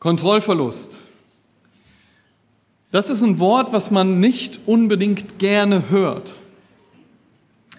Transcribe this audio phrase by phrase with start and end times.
[0.00, 0.98] Kontrollverlust.
[2.90, 6.32] Das ist ein Wort, was man nicht unbedingt gerne hört.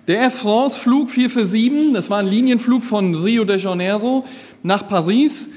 [0.08, 4.26] Der Air France Flug 447, das war ein Linienflug von Rio de Janeiro
[4.64, 5.50] nach Paris,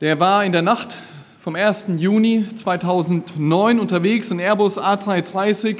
[0.00, 0.96] der war in der Nacht
[1.40, 1.86] vom 1.
[1.96, 5.78] Juni 2009 unterwegs, ein Airbus A330,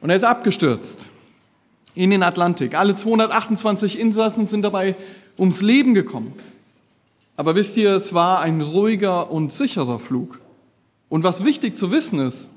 [0.00, 1.08] und er ist abgestürzt
[1.94, 2.74] in den Atlantik.
[2.74, 4.96] Alle 228 Insassen sind dabei
[5.38, 6.32] ums Leben gekommen.
[7.36, 10.40] Aber wisst ihr, es war ein ruhiger und sicherer Flug.
[11.08, 12.50] Und was wichtig zu wissen ist,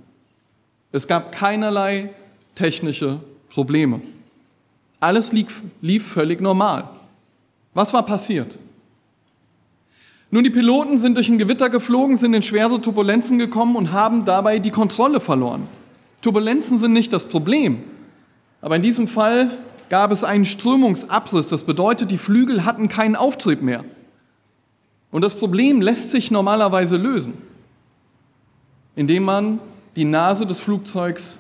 [0.91, 2.11] es gab keinerlei
[2.55, 3.19] technische
[3.49, 4.01] Probleme.
[4.99, 6.89] Alles lief, lief völlig normal.
[7.73, 8.57] Was war passiert?
[10.29, 14.25] Nun, die Piloten sind durch ein Gewitter geflogen, sind in schwere Turbulenzen gekommen und haben
[14.25, 15.67] dabei die Kontrolle verloren.
[16.21, 17.83] Turbulenzen sind nicht das Problem,
[18.59, 19.57] aber in diesem Fall
[19.89, 21.47] gab es einen Strömungsabriss.
[21.47, 23.85] Das bedeutet, die Flügel hatten keinen Auftrieb mehr.
[25.17, 27.41] Und das Problem lässt sich normalerweise lösen,
[28.95, 29.59] indem man
[29.95, 31.39] die Nase des Flugzeugs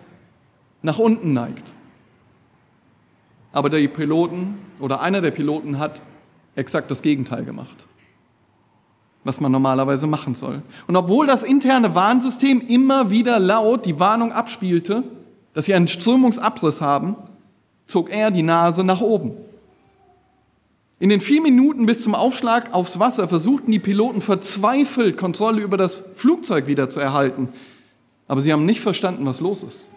[0.81, 1.61] nach unten neigt.
[3.51, 6.01] Aber der Piloten oder einer der Piloten hat
[6.55, 7.85] exakt das Gegenteil gemacht,
[9.23, 10.63] was man normalerweise machen soll.
[10.87, 15.03] Und obwohl das interne Warnsystem immer wieder laut die Warnung abspielte,
[15.53, 17.15] dass sie einen Strömungsabriss haben,
[17.85, 19.33] zog er die Nase nach oben.
[20.99, 25.77] In den vier Minuten bis zum Aufschlag aufs Wasser versuchten die Piloten verzweifelt, Kontrolle über
[25.77, 27.49] das Flugzeug wieder zu erhalten.
[28.27, 29.87] Aber sie haben nicht verstanden, was los ist.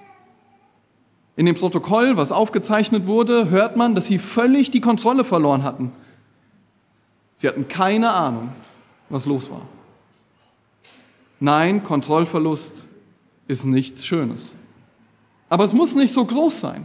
[1.37, 5.91] In dem Protokoll, was aufgezeichnet wurde, hört man, dass sie völlig die Kontrolle verloren hatten.
[7.35, 8.51] Sie hatten keine Ahnung,
[9.09, 9.63] was los war.
[11.39, 12.87] Nein, Kontrollverlust
[13.49, 14.55] ist nichts Schönes.
[15.49, 16.85] Aber es muss nicht so groß sein.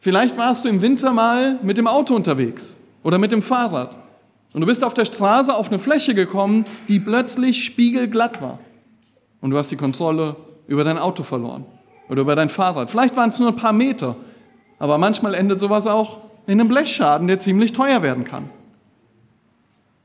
[0.00, 3.96] Vielleicht warst du im Winter mal mit dem Auto unterwegs oder mit dem Fahrrad.
[4.52, 8.58] Und du bist auf der Straße auf eine Fläche gekommen, die plötzlich spiegelglatt war.
[9.40, 10.34] Und du hast die Kontrolle
[10.66, 11.64] über dein Auto verloren
[12.08, 12.90] oder über dein Fahrrad.
[12.90, 14.16] Vielleicht waren es nur ein paar Meter,
[14.80, 18.50] aber manchmal endet sowas auch in einem Blechschaden, der ziemlich teuer werden kann.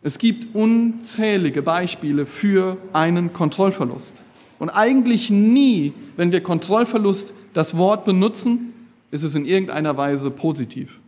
[0.03, 4.23] Es gibt unzählige Beispiele für einen Kontrollverlust.
[4.59, 8.73] Und eigentlich nie, wenn wir Kontrollverlust das Wort benutzen,
[9.09, 11.00] ist es in irgendeiner Weise positiv.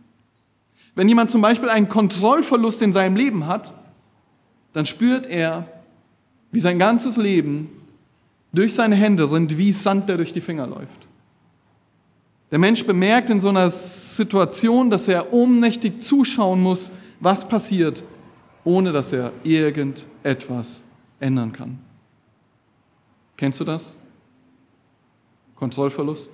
[0.94, 3.74] Wenn jemand zum Beispiel einen Kontrollverlust in seinem Leben hat,
[4.72, 5.66] dann spürt er,
[6.52, 7.68] wie sein ganzes Leben
[8.52, 11.08] durch seine Hände rinnt, wie Sand, der durch die Finger läuft.
[12.50, 18.04] Der Mensch bemerkt in so einer Situation, dass er ohnmächtig zuschauen muss, was passiert,
[18.62, 20.84] ohne dass er irgendetwas
[21.18, 21.78] ändern kann.
[23.36, 23.96] Kennst du das?
[25.56, 26.30] Kontrollverlust?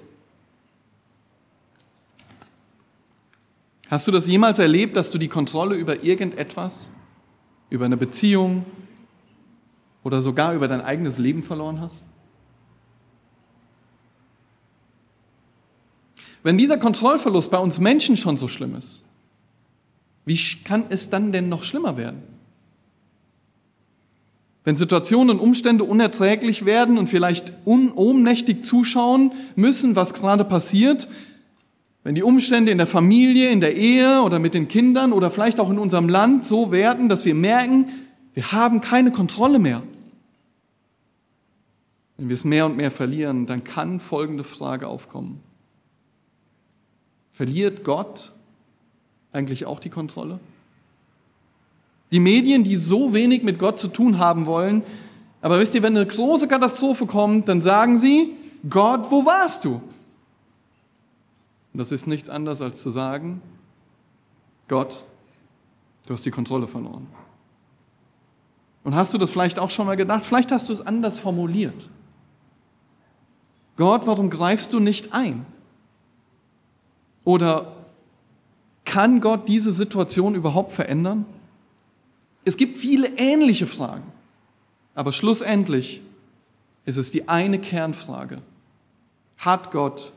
[3.91, 6.93] Hast du das jemals erlebt, dass du die Kontrolle über irgendetwas,
[7.71, 8.65] über eine Beziehung
[10.05, 12.05] oder sogar über dein eigenes Leben verloren hast?
[16.45, 19.05] Wenn dieser Kontrollverlust bei uns Menschen schon so schlimm ist,
[20.25, 22.23] wie kann es dann denn noch schlimmer werden?
[24.63, 31.09] Wenn Situationen und Umstände unerträglich werden und vielleicht ohnmächtig zuschauen müssen, was gerade passiert,
[32.03, 35.61] wenn die Umstände in der Familie, in der Ehe oder mit den Kindern oder vielleicht
[35.61, 37.89] auch in unserem Land so werden, dass wir merken,
[38.33, 39.83] wir haben keine Kontrolle mehr.
[42.17, 45.41] Wenn wir es mehr und mehr verlieren, dann kann folgende Frage aufkommen.
[47.31, 48.33] Verliert Gott
[49.33, 50.41] eigentlich auch die Kontrolle?
[52.13, 54.83] Die Medien, die so wenig mit Gott zu tun haben wollen,
[55.43, 58.35] aber wisst ihr, wenn eine große Katastrophe kommt, dann sagen sie,
[58.69, 59.81] Gott, wo warst du?
[61.73, 63.41] Und das ist nichts anderes als zu sagen,
[64.69, 65.05] Gott,
[66.07, 67.07] du hast die Kontrolle verloren.
[68.83, 70.25] Und hast du das vielleicht auch schon mal gedacht?
[70.25, 71.89] Vielleicht hast du es anders formuliert.
[73.77, 75.47] Gott, warum greifst du nicht ein?
[77.25, 77.77] Oder
[78.85, 81.25] kann Gott diese Situation überhaupt verändern?
[82.45, 84.05] Es gibt viele ähnliche Fragen,
[84.95, 86.03] aber schlussendlich
[86.87, 88.41] ist es die eine Kernfrage.
[89.37, 90.13] Hat Gott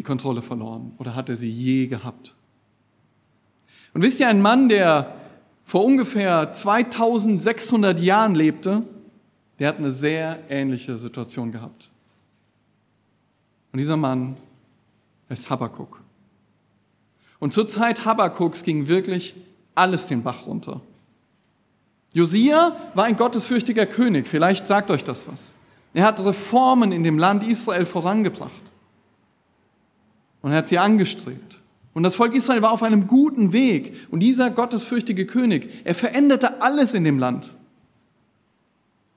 [0.00, 2.34] die Kontrolle verloren oder hat er sie je gehabt?
[3.92, 5.14] Und wisst ihr, ein Mann, der
[5.62, 8.82] vor ungefähr 2600 Jahren lebte,
[9.58, 11.90] der hat eine sehr ähnliche Situation gehabt.
[13.72, 14.36] Und dieser Mann
[15.28, 16.00] ist Habakkuk.
[17.38, 19.34] Und zur Zeit Habakkuks ging wirklich
[19.74, 20.80] alles den Bach runter.
[22.14, 25.54] Josia war ein gottesfürchtiger König, vielleicht sagt euch das was.
[25.92, 28.69] Er hat Reformen in dem Land Israel vorangebracht.
[30.42, 31.60] Und er hat sie angestrebt.
[31.92, 33.94] Und das Volk Israel war auf einem guten Weg.
[34.10, 37.50] Und dieser gottesfürchtige König, er veränderte alles in dem Land.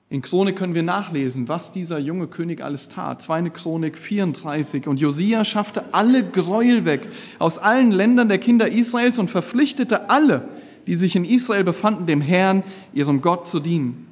[0.10, 3.22] In Chronik können wir nachlesen, was dieser junge König alles tat.
[3.22, 4.88] Zweite Chronik 34.
[4.88, 7.02] Und Josia schaffte alle Gräuel weg
[7.40, 10.48] aus allen Ländern der Kinder Israels und verpflichtete alle,
[10.86, 12.62] die sich in Israel befanden, dem Herrn,
[12.94, 14.08] ihrem Gott zu dienen.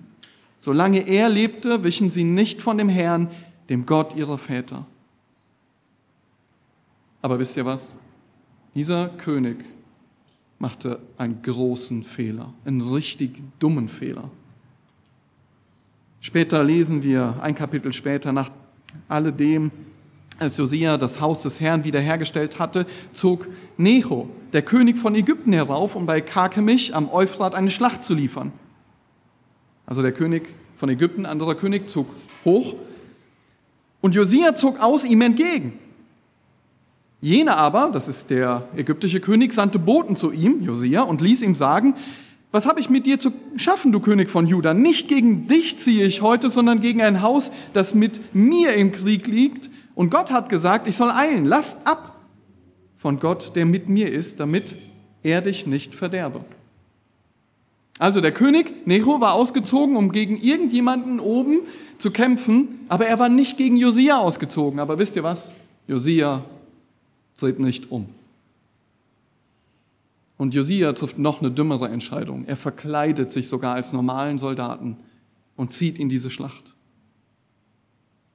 [0.58, 3.30] Solange er lebte, wichen sie nicht von dem Herrn,
[3.70, 4.88] dem Gott ihrer Väter.
[7.22, 7.96] Aber wisst ihr was?
[8.74, 9.66] Dieser König
[10.60, 14.30] machte einen großen Fehler, einen richtig dummen Fehler.
[16.20, 18.52] Später lesen wir, ein Kapitel später, nach
[19.08, 19.72] alledem,
[20.40, 23.48] als Josia das Haus des Herrn wiederhergestellt hatte, zog
[23.78, 28.52] Necho, der König von Ägypten, herauf, um bei Karkemich am Euphrat eine Schlacht zu liefern.
[29.86, 32.08] Also der König von Ägypten, anderer König, zog
[32.46, 32.76] hoch
[34.02, 35.74] und Josia zog aus ihm entgegen.
[37.22, 41.54] Jener aber, das ist der ägyptische König, sandte Boten zu ihm, Josia, und ließ ihm
[41.54, 41.94] sagen,
[42.52, 44.74] was habe ich mit dir zu schaffen, du König von Juda?
[44.74, 49.28] Nicht gegen dich ziehe ich heute, sondern gegen ein Haus, das mit mir im Krieg
[49.28, 49.70] liegt.
[49.96, 51.46] Und Gott hat gesagt, ich soll eilen.
[51.46, 52.18] Lass ab
[52.98, 54.66] von Gott, der mit mir ist, damit
[55.24, 56.44] er dich nicht verderbe.
[58.00, 61.60] Also der König Necho war ausgezogen, um gegen irgendjemanden oben
[62.00, 64.80] zu kämpfen, aber er war nicht gegen Josia ausgezogen.
[64.80, 65.54] Aber wisst ihr was?
[65.88, 66.44] Josia
[67.42, 68.10] dreht nicht um.
[70.38, 72.46] Und Josia trifft noch eine dümmere Entscheidung.
[72.46, 74.98] Er verkleidet sich sogar als normalen Soldaten
[75.56, 76.76] und zieht in diese Schlacht.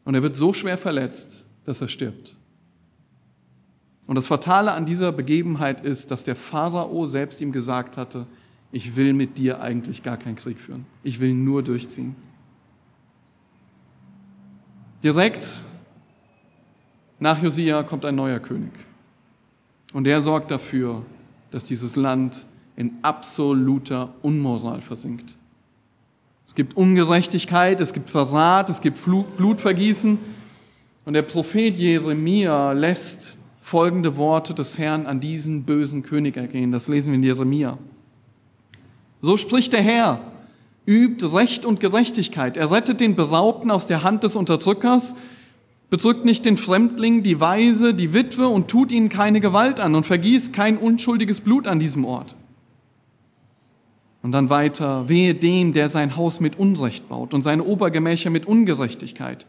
[0.04, 2.36] Und er wird so schwer verletzt, dass er stirbt.
[4.06, 8.26] Und das Fatale an dieser Begebenheit ist, dass der Pharao selbst ihm gesagt hatte,
[8.70, 10.86] ich will mit dir eigentlich gar keinen Krieg führen.
[11.02, 12.14] Ich will nur durchziehen.
[15.02, 15.60] Direkt
[17.18, 18.72] nach Josia kommt ein neuer König.
[19.96, 21.00] Und der sorgt dafür,
[21.52, 22.44] dass dieses Land
[22.76, 25.34] in absoluter Unmoral versinkt.
[26.44, 29.00] Es gibt Ungerechtigkeit, es gibt Verrat, es gibt
[29.38, 30.18] Blutvergießen.
[31.06, 36.72] Und der Prophet Jeremia lässt folgende Worte des Herrn an diesen bösen König ergehen.
[36.72, 37.78] Das lesen wir in Jeremia.
[39.22, 40.20] So spricht der Herr,
[40.84, 42.58] übt Recht und Gerechtigkeit.
[42.58, 45.14] Er rettet den Beraubten aus der Hand des Unterdrückers
[45.88, 50.04] Bedrückt nicht den Fremdling, die Weise, die Witwe und tut ihnen keine Gewalt an und
[50.04, 52.34] vergießt kein unschuldiges Blut an diesem Ort.
[54.22, 58.46] Und dann weiter, wehe dem, der sein Haus mit Unrecht baut und seine Obergemächer mit
[58.46, 59.46] Ungerechtigkeit,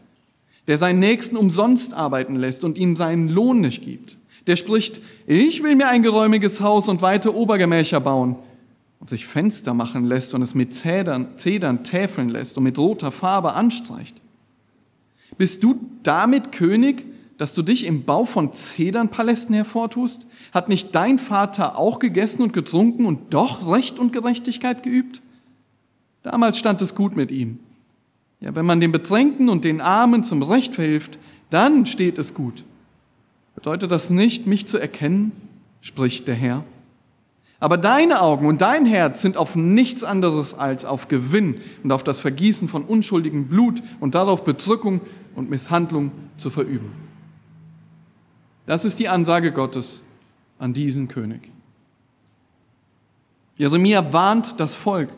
[0.68, 4.18] der seinen Nächsten umsonst arbeiten lässt und ihm seinen Lohn nicht gibt.
[4.46, 8.36] Der spricht, ich will mir ein geräumiges Haus und weite Obergemächer bauen
[9.00, 13.10] und sich Fenster machen lässt und es mit Zedern, Zedern täfeln lässt und mit roter
[13.10, 14.14] Farbe anstreicht.
[15.38, 17.06] Bist du damit König,
[17.38, 20.26] dass du dich im Bau von Zedernpalästen hervortust?
[20.52, 25.22] Hat nicht dein Vater auch gegessen und getrunken und doch Recht und Gerechtigkeit geübt?
[26.24, 27.60] Damals stand es gut mit ihm.
[28.40, 31.18] Ja, wenn man den Bedrängten und den Armen zum Recht verhilft,
[31.50, 32.64] dann steht es gut.
[33.54, 35.32] Bedeutet das nicht, mich zu erkennen,
[35.80, 36.64] spricht der Herr?
[37.60, 42.04] Aber deine Augen und dein Herz sind auf nichts anderes als auf Gewinn und auf
[42.04, 45.00] das Vergießen von unschuldigem Blut und darauf Bedrückung
[45.38, 46.92] und Misshandlung zu verüben.
[48.66, 50.04] Das ist die Ansage Gottes
[50.58, 51.48] an diesen König.
[53.56, 55.08] Jeremia warnt das Volk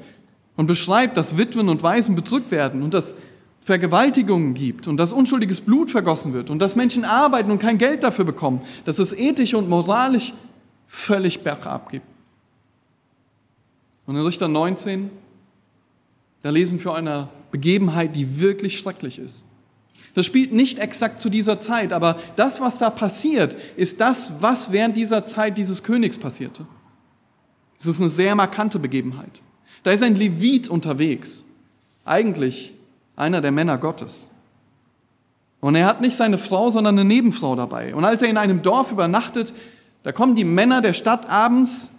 [0.56, 3.14] und beschreibt, dass Witwen und Waisen bedrückt werden und dass
[3.62, 8.02] Vergewaltigungen gibt und dass unschuldiges Blut vergossen wird und dass Menschen arbeiten und kein Geld
[8.02, 10.34] dafür bekommen, dass es ethisch und moralisch
[10.86, 12.06] völlig bergab gibt.
[14.06, 15.10] Und in Richter 19,
[16.42, 19.44] da lesen wir eine Begebenheit, die wirklich schrecklich ist.
[20.14, 24.72] Das spielt nicht exakt zu dieser Zeit, aber das, was da passiert, ist das, was
[24.72, 26.66] während dieser Zeit dieses Königs passierte.
[27.78, 29.40] Es ist eine sehr markante Begebenheit.
[29.82, 31.44] Da ist ein Levit unterwegs,
[32.04, 32.74] eigentlich
[33.16, 34.30] einer der Männer Gottes.
[35.60, 37.94] Und er hat nicht seine Frau, sondern eine Nebenfrau dabei.
[37.94, 39.52] Und als er in einem Dorf übernachtet,
[40.02, 41.92] da kommen die Männer der Stadt abends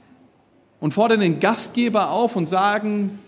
[0.79, 3.19] und fordern den Gastgeber auf und sagen,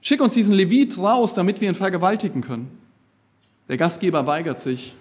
[0.00, 2.79] schick uns diesen Levit raus, damit wir ihn vergewaltigen können.
[3.70, 4.96] Der Gastgeber weigert sich.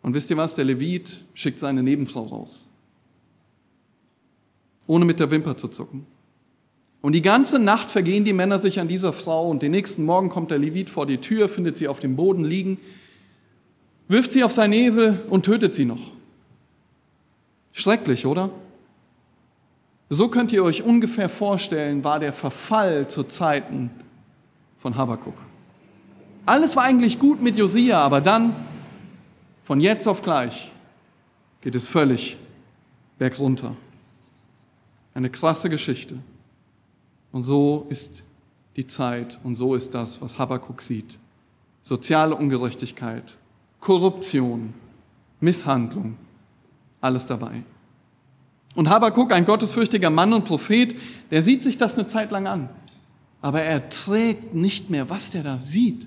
[0.00, 0.54] Und wisst ihr was?
[0.54, 2.66] Der Levit schickt seine Nebenfrau raus.
[4.86, 6.06] Ohne mit der Wimper zu zucken.
[7.02, 10.30] Und die ganze Nacht vergehen die Männer sich an dieser Frau und den nächsten Morgen
[10.30, 12.78] kommt der Levit vor die Tür, findet sie auf dem Boden liegen,
[14.08, 16.10] wirft sie auf seinen Esel und tötet sie noch.
[17.72, 18.48] Schrecklich, oder?
[20.08, 23.90] So könnt ihr euch ungefähr vorstellen, war der Verfall zu Zeiten
[24.78, 25.36] von Habakkuk.
[26.46, 28.54] Alles war eigentlich gut mit Josia, aber dann,
[29.64, 30.70] von jetzt auf gleich,
[31.62, 32.36] geht es völlig
[33.18, 33.74] bergunter.
[35.14, 36.18] Eine krasse Geschichte.
[37.32, 38.22] Und so ist
[38.76, 41.18] die Zeit und so ist das, was Habakkuk sieht.
[41.80, 43.36] Soziale Ungerechtigkeit,
[43.80, 44.74] Korruption,
[45.40, 46.16] Misshandlung,
[47.00, 47.62] alles dabei.
[48.74, 50.96] Und Habakkuk, ein gottesfürchtiger Mann und Prophet,
[51.30, 52.68] der sieht sich das eine Zeit lang an.
[53.40, 56.06] Aber er trägt nicht mehr, was der da sieht.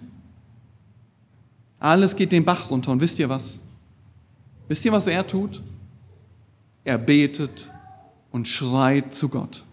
[1.88, 2.92] Alles geht den Bach runter.
[2.92, 3.60] Und wisst ihr was?
[4.68, 5.62] Wisst ihr, was er tut?
[6.84, 7.72] Er betet
[8.30, 9.64] und schreit zu Gott.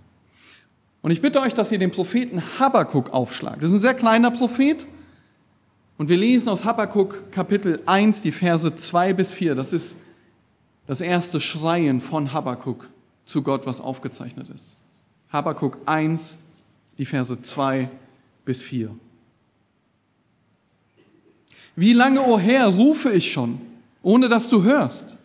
[1.03, 3.65] Und ich bitte euch, dass ihr den Propheten Habakkuk aufschlagt.
[3.65, 4.87] Das ist ein sehr kleiner Prophet.
[5.99, 9.57] Und wir lesen aus Habakkuk Kapitel 1 die Verse 2 bis 4.
[9.57, 9.97] Das ist
[10.87, 12.89] das erste Schreien von Habakkuk
[13.25, 14.77] zu Gott, was aufgezeichnet ist.
[15.31, 16.39] Habakkuk 1,
[16.97, 17.91] die Verse 2
[18.45, 18.91] bis 4.
[21.77, 23.61] Wie lange, o oh Herr, rufe ich schon,
[24.03, 25.17] ohne dass du hörst?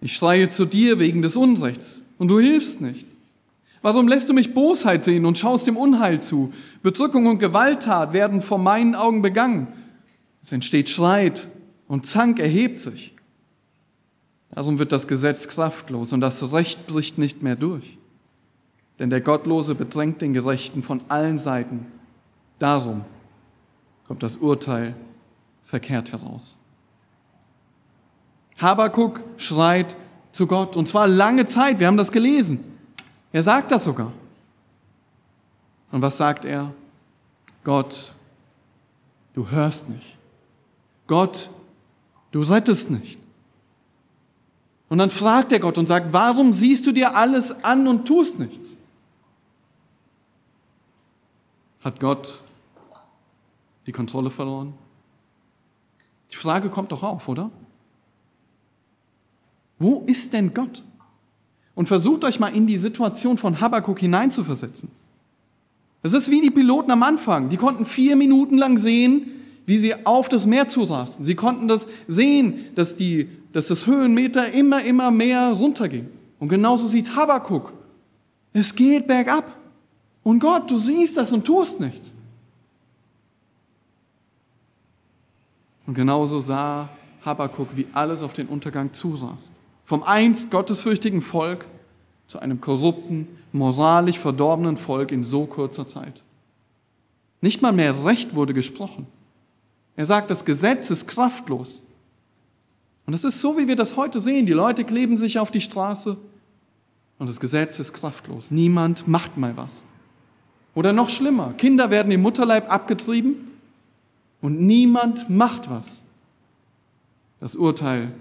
[0.00, 3.06] Ich schreie zu dir wegen des Unrechts und du hilfst nicht.
[3.82, 6.52] Warum lässt du mich Bosheit sehen und schaust dem Unheil zu?
[6.82, 9.68] Bedrückung und Gewalttat werden vor meinen Augen begangen.
[10.42, 11.48] Es entsteht Streit
[11.86, 13.14] und Zank erhebt sich.
[14.54, 17.98] Darum wird das Gesetz kraftlos und das Recht bricht nicht mehr durch.
[18.98, 21.86] Denn der Gottlose bedrängt den Gerechten von allen Seiten.
[22.58, 23.04] Darum
[24.06, 24.94] kommt das Urteil
[25.64, 26.58] verkehrt heraus.
[28.58, 29.96] Habakuk schreit
[30.32, 32.64] zu Gott und zwar lange Zeit, wir haben das gelesen.
[33.32, 34.12] Er sagt das sogar.
[35.92, 36.72] Und was sagt er?
[37.64, 38.14] Gott,
[39.34, 40.16] du hörst nicht.
[41.06, 41.50] Gott,
[42.32, 43.18] du rettest nicht.
[44.88, 48.38] Und dann fragt er Gott und sagt, warum siehst du dir alles an und tust
[48.38, 48.76] nichts?
[51.82, 52.42] Hat Gott
[53.86, 54.74] die Kontrolle verloren?
[56.32, 57.50] Die Frage kommt doch auf, oder?
[59.78, 60.82] Wo ist denn Gott?
[61.74, 64.90] Und versucht euch mal in die Situation von Habakkuk hineinzuversetzen.
[66.02, 67.48] Es ist wie die Piloten am Anfang.
[67.48, 69.30] Die konnten vier Minuten lang sehen,
[69.66, 71.24] wie sie auf das Meer zurasten.
[71.24, 76.08] Sie konnten das sehen, dass, die, dass das Höhenmeter immer, immer mehr runterging.
[76.38, 77.72] Und genauso sieht Habakkuk.
[78.52, 79.56] Es geht bergab.
[80.22, 82.12] Und Gott, du siehst das und tust nichts.
[85.86, 86.88] Und genauso sah
[87.24, 89.52] Habakkuk, wie alles auf den Untergang zurast.
[89.84, 91.66] Vom einst gottesfürchtigen Volk
[92.26, 96.22] zu einem korrupten, moralisch verdorbenen Volk in so kurzer Zeit.
[97.40, 99.06] Nicht mal mehr Recht wurde gesprochen.
[99.94, 101.84] Er sagt, das Gesetz ist kraftlos.
[103.06, 104.46] Und es ist so, wie wir das heute sehen.
[104.46, 106.16] Die Leute kleben sich auf die Straße
[107.18, 108.50] und das Gesetz ist kraftlos.
[108.50, 109.86] Niemand macht mal was.
[110.74, 113.45] Oder noch schlimmer, Kinder werden im Mutterleib abgetrieben
[114.40, 116.04] und niemand macht was.
[117.40, 118.12] Das Urteil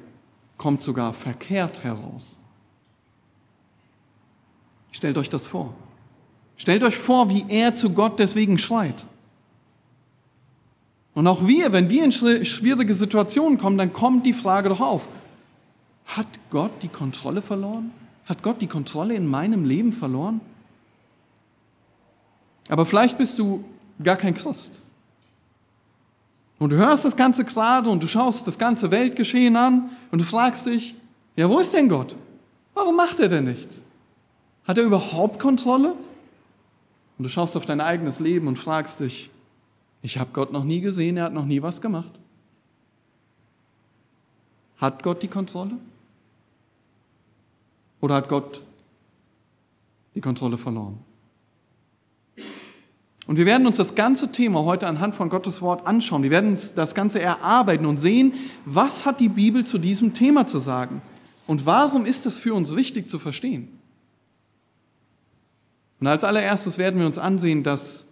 [0.57, 2.37] kommt sogar verkehrt heraus.
[4.91, 5.73] Stellt euch das vor.
[6.57, 9.05] Stellt euch vor, wie er zu Gott deswegen schreit.
[11.13, 15.07] Und auch wir, wenn wir in schwierige Situationen kommen, dann kommt die Frage doch auf,
[16.05, 17.91] hat Gott die Kontrolle verloren?
[18.25, 20.41] Hat Gott die Kontrolle in meinem Leben verloren?
[22.69, 23.63] Aber vielleicht bist du
[24.03, 24.81] gar kein Christ.
[26.57, 30.25] Und du hörst das Ganze gerade und du schaust das ganze Weltgeschehen an und du
[30.25, 30.95] fragst dich,
[31.35, 32.15] ja, wo ist denn Gott?
[32.73, 33.83] Warum macht er denn nichts?
[34.65, 35.93] Hat er überhaupt Kontrolle?
[37.17, 39.29] Und du schaust auf dein eigenes Leben und fragst dich,
[40.01, 42.11] ich habe Gott noch nie gesehen, er hat noch nie was gemacht.
[44.77, 45.77] Hat Gott die Kontrolle?
[48.01, 48.61] Oder hat Gott
[50.13, 50.99] die Kontrolle verloren?
[53.27, 56.21] Und wir werden uns das ganze Thema heute anhand von Gottes Wort anschauen.
[56.21, 58.33] Wir werden uns das Ganze erarbeiten und sehen,
[58.65, 61.01] was hat die Bibel zu diesem Thema zu sagen
[61.47, 63.79] und warum ist es für uns wichtig zu verstehen.
[65.99, 68.11] Und als allererstes werden wir uns ansehen, dass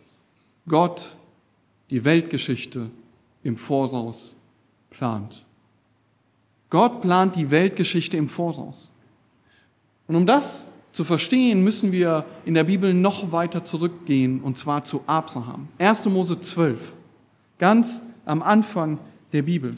[0.68, 1.16] Gott
[1.90, 2.90] die Weltgeschichte
[3.44, 4.36] im Voraus
[4.90, 5.46] plant.
[6.70, 8.92] Gott plant die Weltgeschichte im Voraus.
[10.08, 14.86] Und um das zu verstehen, müssen wir in der Bibel noch weiter zurückgehen, und zwar
[14.86, 15.68] zu Abraham.
[15.80, 16.06] 1.
[16.06, 16.80] Mose 12,
[17.60, 19.00] ganz am Anfang
[19.34, 19.76] der Bibel.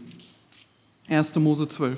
[1.09, 1.35] 1.
[1.37, 1.97] Mose 12.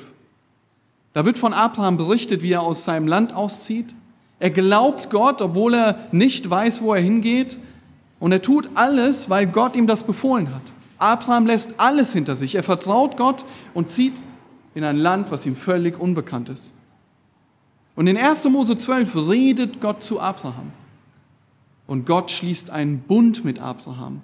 [1.13, 3.93] Da wird von Abraham berichtet, wie er aus seinem Land auszieht.
[4.39, 7.57] Er glaubt Gott, obwohl er nicht weiß, wo er hingeht.
[8.19, 10.61] Und er tut alles, weil Gott ihm das befohlen hat.
[10.99, 12.53] Abraham lässt alles hinter sich.
[12.53, 14.13] Er vertraut Gott und zieht
[14.75, 16.75] in ein Land, was ihm völlig unbekannt ist.
[17.97, 18.43] Und in 1.
[18.45, 20.71] Mose 12 redet Gott zu Abraham.
[21.87, 24.21] Und Gott schließt einen Bund mit Abraham.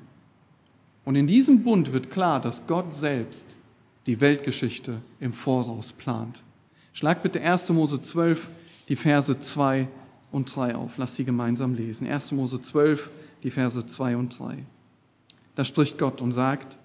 [1.06, 3.58] Und in diesem Bund wird klar, dass Gott selbst
[4.06, 6.44] die Weltgeschichte im Voraus plant.
[6.94, 7.70] Schlag bitte 1.
[7.70, 8.48] Mose 12,
[8.90, 9.88] die Verse 2
[10.32, 10.92] und 3 auf.
[10.98, 12.08] Lass sie gemeinsam lesen.
[12.08, 12.32] 1.
[12.34, 13.10] Mose 12,
[13.42, 14.60] die Verse 2 und 3.
[15.56, 16.78] Da spricht Gott und sagt,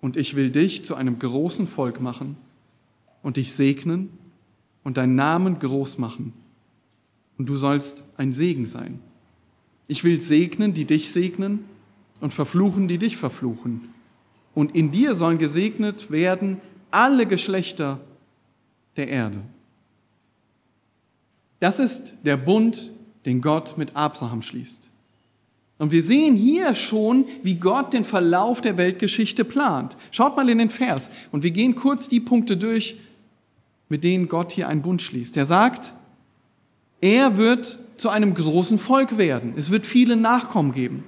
[0.00, 2.36] und ich will dich zu einem großen Volk machen
[3.22, 4.18] und dich segnen
[4.84, 6.32] und deinen Namen groß machen.
[7.38, 9.00] Und du sollst ein Segen sein.
[9.88, 11.64] Ich will segnen, die dich segnen
[12.20, 13.88] und verfluchen, die dich verfluchen.
[14.54, 16.60] Und in dir sollen gesegnet werden
[16.90, 18.00] alle Geschlechter
[18.96, 19.38] der Erde.
[21.60, 22.92] Das ist der Bund,
[23.24, 24.90] den Gott mit Abraham schließt.
[25.78, 29.96] Und wir sehen hier schon, wie Gott den Verlauf der Weltgeschichte plant.
[30.10, 32.96] Schaut mal in den Vers und wir gehen kurz die Punkte durch,
[33.92, 35.36] mit denen Gott hier einen Bund schließt.
[35.36, 35.92] Er sagt,
[37.02, 39.52] er wird zu einem großen Volk werden.
[39.58, 41.04] Es wird viele Nachkommen geben.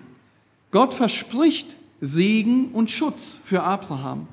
[0.70, 4.28] Gott verspricht Segen und Schutz für Abraham.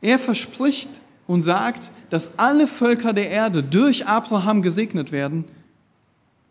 [0.00, 0.88] Er verspricht
[1.26, 5.44] und sagt, dass alle Völker der Erde durch Abraham gesegnet werden.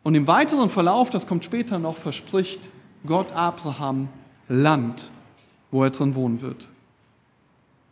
[0.03, 2.59] Und im weiteren Verlauf, das kommt später noch, verspricht
[3.07, 4.07] Gott Abraham
[4.47, 5.09] Land,
[5.71, 6.67] wo er drin wohnen wird.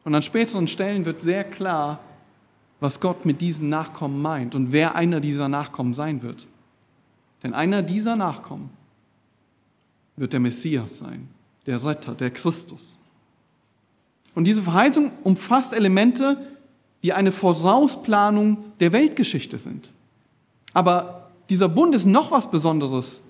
[0.04, 2.00] Und an späteren Stellen wird sehr klar,
[2.82, 6.48] was Gott mit diesen Nachkommen meint und wer einer dieser Nachkommen sein wird.
[7.44, 8.72] Denn einer dieser Nachkommen
[10.18, 11.30] wird der Messias sein,
[11.68, 12.98] der Retter, der Christus.
[14.36, 16.38] Und diese Verheißung umfasst Elemente,
[17.04, 19.92] die eine Vorausplanung der Weltgeschichte sind.
[20.74, 23.22] Aber dieser Bund ist noch was Besonderes,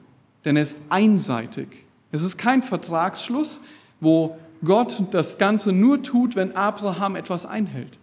[0.46, 1.67] denn er ist einseitig.
[2.12, 3.62] Es ist kein Vertragsschluss,
[4.00, 7.98] wo Gott das Ganze nur tut, wenn Abraham etwas einhält,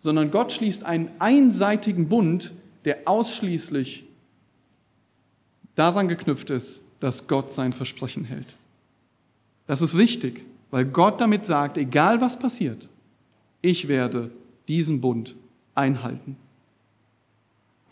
[0.00, 2.52] sondern Gott schließt einen einseitigen Bund,
[2.84, 4.04] der ausschließlich
[5.74, 8.56] daran geknüpft ist, dass Gott sein Versprechen hält.
[9.66, 12.88] Das ist wichtig, weil Gott damit sagt, egal was passiert,
[13.62, 14.30] ich werde
[14.68, 15.34] diesen Bund
[15.74, 16.36] einhalten.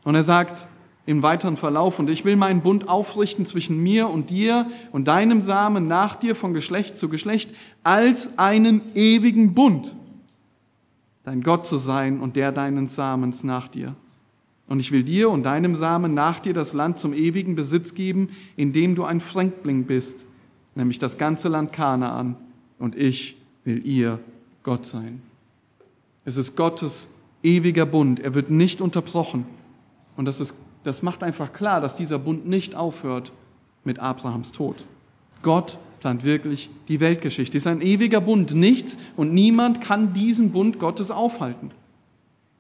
[0.05, 0.67] Und er sagt
[1.07, 5.41] im weiteren Verlauf, und ich will meinen Bund aufrichten zwischen mir und dir und deinem
[5.41, 7.51] Samen nach dir von Geschlecht zu Geschlecht
[7.83, 9.97] als einen ewigen Bund,
[11.29, 13.95] dein Gott zu sein und der deinen Samens nach dir.
[14.67, 18.31] Und ich will dir und deinem Samen nach dir das Land zum ewigen Besitz geben,
[18.57, 20.25] in dem du ein Fremdling bist,
[20.75, 22.37] nämlich das ganze Land Kanaan.
[22.79, 24.21] Und ich will ihr
[24.63, 25.21] Gott sein.
[26.25, 27.09] Es ist Gottes
[27.43, 28.21] ewiger Bund.
[28.21, 29.45] Er wird nicht unterbrochen.
[30.17, 33.33] Und das, ist, das macht einfach klar, dass dieser Bund nicht aufhört
[33.85, 34.87] mit Abrahams Tod.
[35.43, 37.57] Gott plant wirklich die Weltgeschichte.
[37.59, 38.55] Es ist ein ewiger Bund.
[38.55, 41.71] Nichts und niemand kann diesen Bund Gottes aufhalten.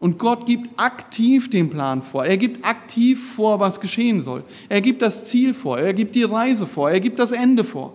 [0.01, 2.25] Und Gott gibt aktiv den Plan vor.
[2.25, 4.45] Er gibt aktiv vor, was geschehen soll.
[4.69, 5.79] Er gibt das Ziel vor.
[5.79, 6.91] Er gibt die Reise vor.
[6.91, 7.95] Er gibt das Ende vor.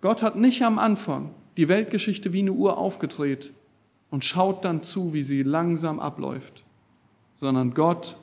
[0.00, 3.52] Gott hat nicht am Anfang die Weltgeschichte wie eine Uhr aufgedreht
[4.10, 6.64] und schaut dann zu, wie sie langsam abläuft,
[7.34, 8.16] sondern Gott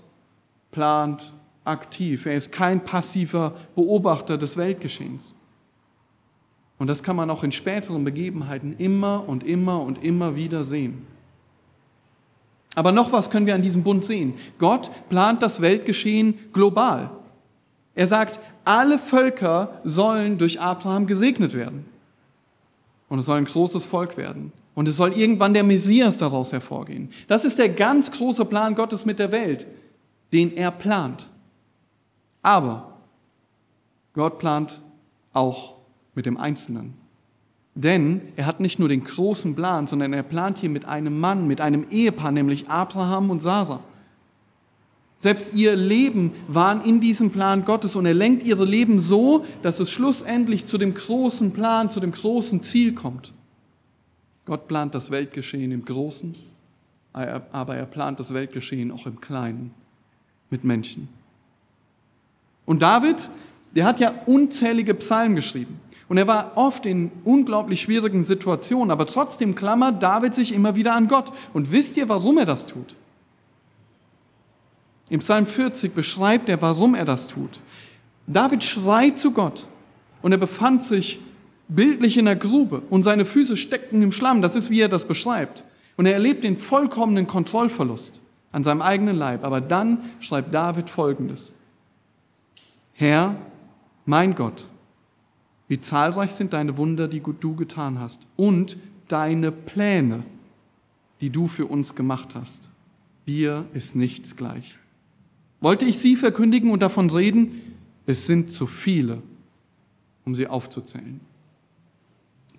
[0.71, 1.33] plant
[1.65, 2.25] aktiv.
[2.25, 5.35] Er ist kein passiver Beobachter des Weltgeschehens.
[6.77, 11.05] Und das kann man auch in späteren Begebenheiten immer und immer und immer wieder sehen.
[12.75, 14.33] Aber noch was können wir an diesem Bund sehen.
[14.57, 17.11] Gott plant das Weltgeschehen global.
[17.95, 21.85] Er sagt, alle Völker sollen durch Abraham gesegnet werden.
[23.09, 24.51] Und es soll ein großes Volk werden.
[24.75, 27.11] Und es soll irgendwann der Messias daraus hervorgehen.
[27.27, 29.67] Das ist der ganz große Plan Gottes mit der Welt,
[30.31, 31.29] den er plant.
[32.43, 32.99] Aber
[34.13, 34.79] Gott plant
[35.33, 35.77] auch
[36.13, 36.93] mit dem Einzelnen.
[37.73, 41.47] Denn er hat nicht nur den großen Plan, sondern er plant hier mit einem Mann,
[41.47, 43.79] mit einem Ehepaar, nämlich Abraham und Sarah.
[45.17, 49.79] Selbst ihr Leben waren in diesem Plan Gottes und er lenkt ihre Leben so, dass
[49.79, 53.33] es schlussendlich zu dem großen Plan, zu dem großen Ziel kommt.
[54.45, 56.35] Gott plant das Weltgeschehen im Großen,
[57.13, 59.73] aber er plant das Weltgeschehen auch im Kleinen
[60.49, 61.07] mit Menschen.
[62.65, 63.29] Und David,
[63.75, 65.79] der hat ja unzählige Psalmen geschrieben.
[66.09, 70.93] Und er war oft in unglaublich schwierigen Situationen, aber trotzdem klammert David sich immer wieder
[70.93, 71.31] an Gott.
[71.53, 72.95] Und wisst ihr, warum er das tut?
[75.09, 77.59] Im Psalm 40 beschreibt er, warum er das tut.
[78.27, 79.67] David schreit zu Gott
[80.21, 81.19] und er befand sich
[81.67, 84.41] bildlich in der Grube und seine Füße steckten im Schlamm.
[84.41, 85.65] Das ist, wie er das beschreibt.
[85.97, 88.21] Und er erlebt den vollkommenen Kontrollverlust
[88.51, 89.43] an seinem eigenen Leib.
[89.43, 91.53] Aber dann schreibt David Folgendes.
[92.93, 93.35] Herr,
[94.05, 94.67] mein Gott,
[95.67, 98.77] wie zahlreich sind deine Wunder, die du getan hast und
[99.07, 100.23] deine Pläne,
[101.21, 102.69] die du für uns gemacht hast.
[103.27, 104.77] Dir ist nichts gleich.
[105.61, 107.61] Wollte ich sie verkündigen und davon reden?
[108.05, 109.21] Es sind zu viele,
[110.25, 111.21] um sie aufzuzählen.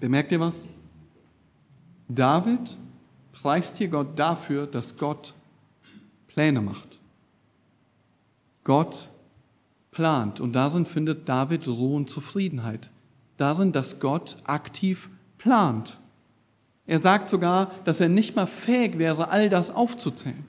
[0.00, 0.70] Bemerkt ihr was?
[2.08, 2.76] David
[3.32, 5.34] preist hier Gott dafür, dass Gott
[6.28, 6.98] Pläne macht.
[8.64, 9.10] Gott
[9.94, 12.90] plant und darin findet David Ruhe und Zufriedenheit.
[13.38, 15.98] Darin, dass Gott aktiv plant.
[16.86, 20.44] Er sagt sogar, dass er nicht mal fähig wäre, all das aufzuzählen.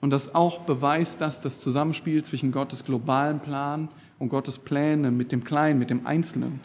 [0.00, 3.88] Und das auch beweist dass das Zusammenspiel zwischen Gottes globalen Plan
[4.18, 6.60] und Gottes Pläne mit dem Kleinen, mit dem Einzelnen.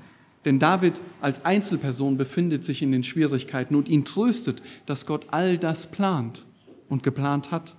[0.46, 5.58] Denn David als Einzelperson befindet sich in den Schwierigkeiten und ihn tröstet, dass Gott all
[5.58, 6.46] das plant
[6.90, 7.76] und geplant hat.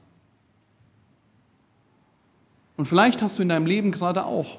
[2.78, 4.58] Und vielleicht hast du in deinem Leben gerade auch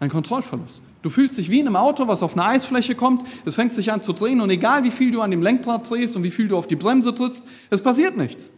[0.00, 0.82] einen Kontrollverlust.
[1.02, 3.92] Du fühlst dich wie in einem Auto, was auf eine Eisfläche kommt, es fängt sich
[3.92, 6.48] an zu drehen und egal wie viel du an dem Lenkrad drehst und wie viel
[6.48, 8.50] du auf die Bremse trittst, es passiert nichts.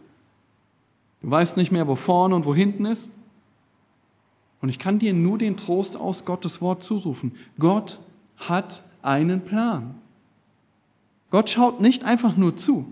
[1.21, 3.11] Du weißt nicht mehr, wo vorne und wo hinten ist.
[4.61, 7.33] Und ich kann dir nur den Trost aus Gottes Wort zurufen.
[7.59, 7.99] Gott
[8.37, 9.95] hat einen Plan.
[11.29, 12.85] Gott schaut nicht einfach nur zu.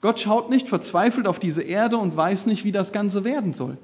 [0.00, 3.76] Gott schaut nicht verzweifelt auf diese Erde und weiß nicht, wie das Ganze werden soll.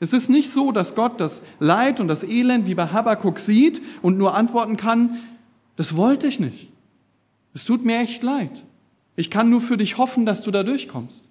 [0.00, 3.80] Es ist nicht so, dass Gott das Leid und das Elend wie bei Habakkuk sieht
[4.02, 5.18] und nur antworten kann,
[5.76, 6.68] das wollte ich nicht.
[7.54, 8.64] Es tut mir echt leid.
[9.16, 11.28] Ich kann nur für dich hoffen, dass du da durchkommst.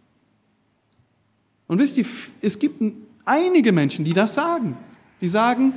[1.67, 2.05] Und wisst ihr,
[2.41, 2.81] es gibt
[3.25, 4.77] einige Menschen, die das sagen.
[5.21, 5.73] Die sagen,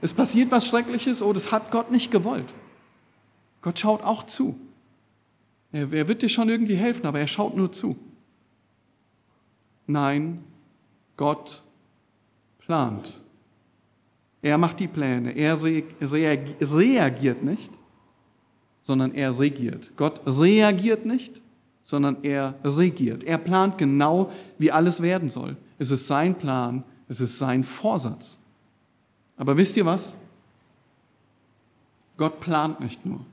[0.00, 2.52] es passiert was Schreckliches, oh, das hat Gott nicht gewollt.
[3.62, 4.58] Gott schaut auch zu.
[5.72, 7.96] Er, er wird dir schon irgendwie helfen, aber er schaut nur zu.
[9.86, 10.42] Nein,
[11.16, 11.62] Gott
[12.70, 13.20] plant.
[14.42, 15.32] Er macht die Pläne.
[15.32, 17.72] Er reagiert nicht,
[18.80, 19.90] sondern er regiert.
[19.96, 21.42] Gott reagiert nicht,
[21.82, 23.24] sondern er regiert.
[23.24, 25.56] Er plant genau, wie alles werden soll.
[25.80, 28.38] Es ist sein Plan, es ist sein Vorsatz.
[29.36, 30.16] Aber wisst ihr was?
[32.16, 33.26] Gott plant nicht nur.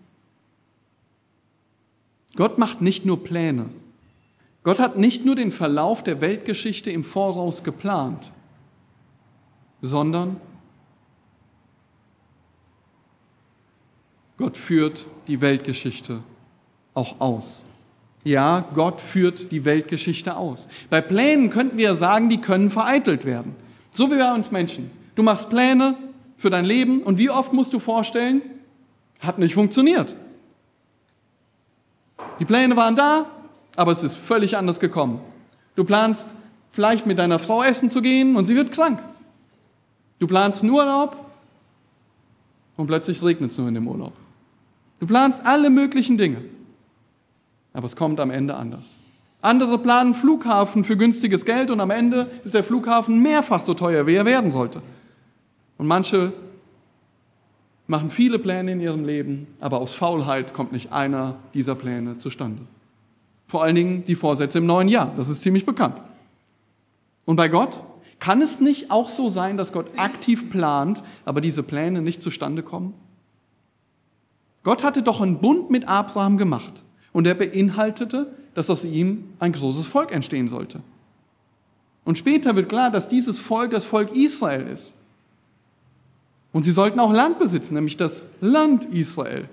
[2.35, 3.69] Gott macht nicht nur Pläne.
[4.63, 8.31] Gott hat nicht nur den Verlauf der Weltgeschichte im Voraus geplant,
[9.81, 10.39] sondern
[14.37, 16.21] Gott führt die Weltgeschichte
[16.93, 17.65] auch aus.
[18.23, 20.67] Ja, Gott führt die Weltgeschichte aus.
[20.89, 23.55] Bei Plänen könnten wir sagen, die können vereitelt werden.
[23.91, 24.91] So wie bei uns Menschen.
[25.15, 25.95] Du machst Pläne
[26.37, 28.41] für dein Leben und wie oft musst du vorstellen,
[29.19, 30.15] hat nicht funktioniert.
[32.39, 33.25] Die Pläne waren da,
[33.75, 35.19] aber es ist völlig anders gekommen.
[35.75, 36.35] Du planst
[36.69, 38.99] vielleicht mit deiner Frau essen zu gehen und sie wird krank.
[40.19, 41.15] Du planst einen Urlaub
[42.75, 44.13] und plötzlich regnet es nur in dem Urlaub.
[44.99, 46.41] Du planst alle möglichen Dinge
[47.77, 48.99] aber es kommt am Ende anders.
[49.43, 54.07] Andere planen Flughafen für günstiges Geld und am Ende ist der Flughafen mehrfach so teuer,
[54.07, 54.81] wie er werden sollte.
[55.77, 56.33] Und manche
[57.85, 62.63] machen viele Pläne in ihrem Leben, aber aus Faulheit kommt nicht einer dieser Pläne zustande.
[63.47, 65.97] Vor allen Dingen die Vorsätze im neuen Jahr, das ist ziemlich bekannt.
[67.25, 67.83] Und bei Gott
[68.19, 72.63] kann es nicht auch so sein, dass Gott aktiv plant, aber diese Pläne nicht zustande
[72.63, 72.93] kommen?
[74.63, 76.83] Gott hatte doch einen Bund mit Abraham gemacht.
[77.13, 80.81] Und er beinhaltete, dass aus ihm ein großes Volk entstehen sollte.
[82.03, 84.95] Und später wird klar, dass dieses Volk das Volk Israel ist.
[86.53, 89.47] Und sie sollten auch Land besitzen, nämlich das Land Israel.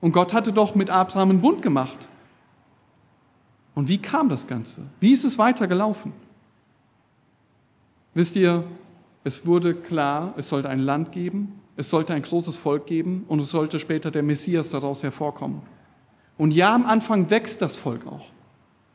[0.00, 2.08] Und Gott hatte doch mit Abraham einen Bund gemacht.
[3.74, 4.82] Und wie kam das Ganze?
[5.00, 6.12] Wie ist es weitergelaufen?
[8.14, 8.64] Wisst ihr,
[9.24, 13.40] es wurde klar, es sollte ein Land geben, es sollte ein großes Volk geben und
[13.40, 15.62] es sollte später der Messias daraus hervorkommen.
[16.38, 18.26] Und ja, am Anfang wächst das Volk auch.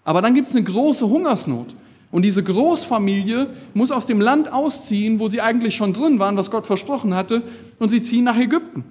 [0.03, 1.75] Aber dann gibt es eine große Hungersnot.
[2.11, 6.49] Und diese Großfamilie muss aus dem Land ausziehen, wo sie eigentlich schon drin waren, was
[6.49, 7.43] Gott versprochen hatte,
[7.77, 8.83] und sie ziehen nach Ägypten.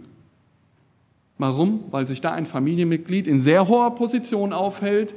[1.36, 1.84] Warum?
[1.90, 5.14] Weil sich da ein Familienmitglied in sehr hoher Position aufhält,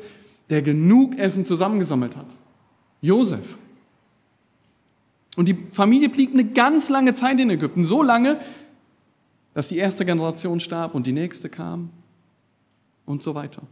[0.50, 2.28] der genug Essen zusammengesammelt hat.
[3.02, 3.58] Josef.
[5.36, 8.40] Und die Familie blieb eine ganz lange Zeit in Ägypten, so lange,
[9.54, 11.90] dass die erste Generation starb und die nächste kam
[13.06, 13.64] und so weiter.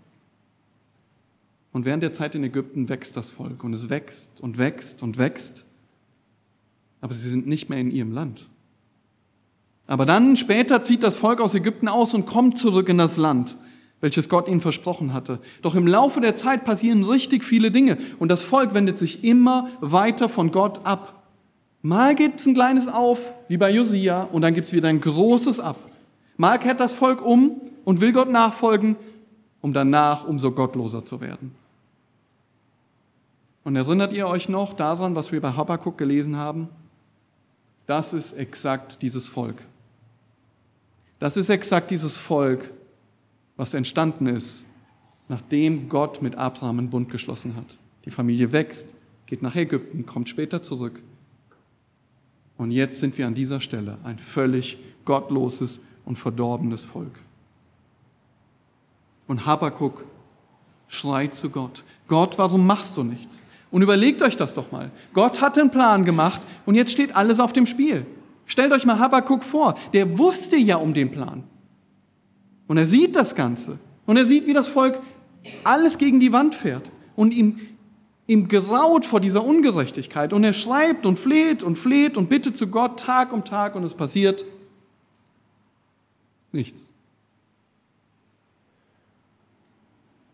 [1.71, 5.17] Und während der Zeit in Ägypten wächst das Volk und es wächst und wächst und
[5.17, 5.65] wächst,
[7.01, 8.47] aber sie sind nicht mehr in ihrem Land.
[9.87, 13.55] Aber dann später zieht das Volk aus Ägypten aus und kommt zurück in das Land,
[14.01, 15.39] welches Gott ihnen versprochen hatte.
[15.61, 19.69] Doch im Laufe der Zeit passieren richtig viele Dinge und das Volk wendet sich immer
[19.79, 21.18] weiter von Gott ab.
[21.81, 24.99] Mal gibt es ein kleines Auf, wie bei Josia, und dann gibt es wieder ein
[24.99, 25.77] großes Ab.
[26.35, 28.95] Mal kehrt das Volk um und will Gott nachfolgen,
[29.61, 31.55] um danach umso gottloser zu werden.
[33.63, 36.69] Und erinnert ihr euch noch daran, was wir bei Habakkuk gelesen haben?
[37.87, 39.57] Das ist exakt dieses Volk.
[41.19, 42.71] Das ist exakt dieses Volk,
[43.57, 44.65] was entstanden ist,
[45.27, 47.77] nachdem Gott mit Abraham einen Bund geschlossen hat.
[48.05, 48.93] Die Familie wächst,
[49.25, 51.01] geht nach Ägypten, kommt später zurück.
[52.59, 57.13] Und jetzt sind wir an dieser Stelle ein völlig gottloses und verdorbenes Volk.
[59.27, 60.03] Und Habakkuk
[60.89, 63.41] schreit zu Gott, Gott, warum machst du nichts?
[63.71, 64.91] Und überlegt euch das doch mal.
[65.13, 68.05] Gott hat einen Plan gemacht und jetzt steht alles auf dem Spiel.
[68.45, 71.43] Stellt euch mal Habakkuk vor, der wusste ja um den Plan.
[72.67, 73.79] Und er sieht das Ganze.
[74.05, 74.99] Und er sieht, wie das Volk
[75.63, 76.89] alles gegen die Wand fährt.
[77.15, 77.59] Und ihm,
[78.29, 80.33] ihm graut vor dieser Ungerechtigkeit.
[80.33, 83.83] Und er schreibt und fleht und fleht und bittet zu Gott Tag um Tag und
[83.83, 84.45] es passiert
[86.51, 86.93] nichts.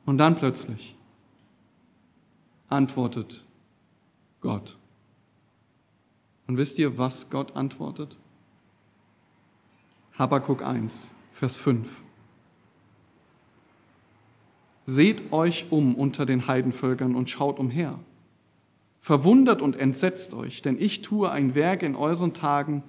[0.05, 0.93] Und dann plötzlich
[2.67, 3.45] antwortet
[4.41, 4.77] Gott.
[6.47, 8.17] Und wisst ihr, was Gott antwortet?
[10.19, 12.05] Habakkuk 1, Vers 5.
[14.86, 18.00] Seht euch um unter den Heidenvölkern und schaut umher.
[19.02, 22.84] Verwundert und entsetzt euch, denn ich tue ein Werk in euren Tagen,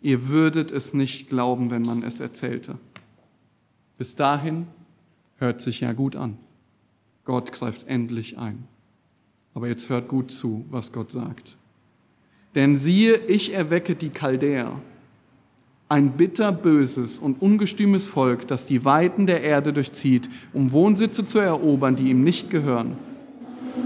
[0.00, 2.78] ihr würdet es nicht glauben, wenn man es erzählte.
[3.98, 4.66] Bis dahin
[5.36, 6.38] hört sich ja gut an.
[7.24, 8.66] Gott greift endlich ein.
[9.54, 11.56] Aber jetzt hört gut zu, was Gott sagt.
[12.54, 14.80] Denn siehe, ich erwecke die Chaldäer,
[15.92, 21.96] ein bitterböses und ungestümes Volk, das die Weiten der Erde durchzieht, um Wohnsitze zu erobern,
[21.96, 22.96] die ihm nicht gehören.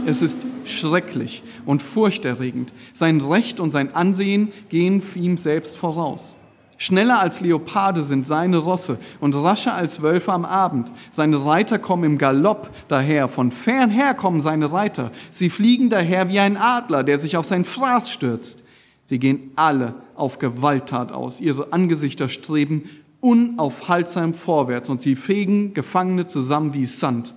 [0.07, 2.73] Es ist schrecklich und furchterregend.
[2.93, 6.37] Sein Recht und sein Ansehen gehen ihm selbst voraus.
[6.79, 10.93] Schneller als Leoparde sind seine Rosse und rascher als Wölfe am Abend.
[11.11, 15.11] Seine Reiter kommen im Galopp daher, von fernher kommen seine Reiter.
[15.33, 18.63] Sie fliegen daher wie ein Adler, der sich auf sein Fraß stürzt.
[19.07, 21.41] Sie gehen alle auf Gewalttat aus.
[21.41, 22.91] Ihre Angesichter streben
[23.21, 27.33] unaufhaltsam vorwärts und sie fegen Gefangene zusammen wie Sand.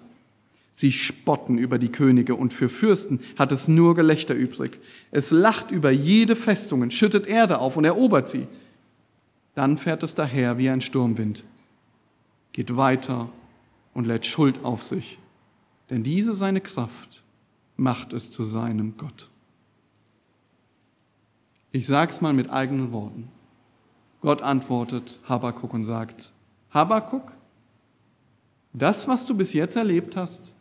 [0.72, 4.80] Sie spotten über die Könige und für Fürsten hat es nur Gelächter übrig.
[5.12, 8.48] Es lacht über jede Festung, und schüttet Erde auf und erobert sie.
[9.54, 11.44] Dann fährt es daher wie ein Sturmwind,
[12.52, 13.30] geht weiter
[13.94, 15.20] und lädt Schuld auf sich,
[15.92, 17.22] denn diese seine Kraft
[17.78, 19.30] macht es zu seinem Gott.
[21.72, 23.28] Ich sage es mal mit eigenen Worten.
[24.22, 26.32] Gott antwortet Habakuk und sagt,
[26.74, 27.32] Habakuk,
[28.74, 30.54] das, was du bis jetzt erlebt hast,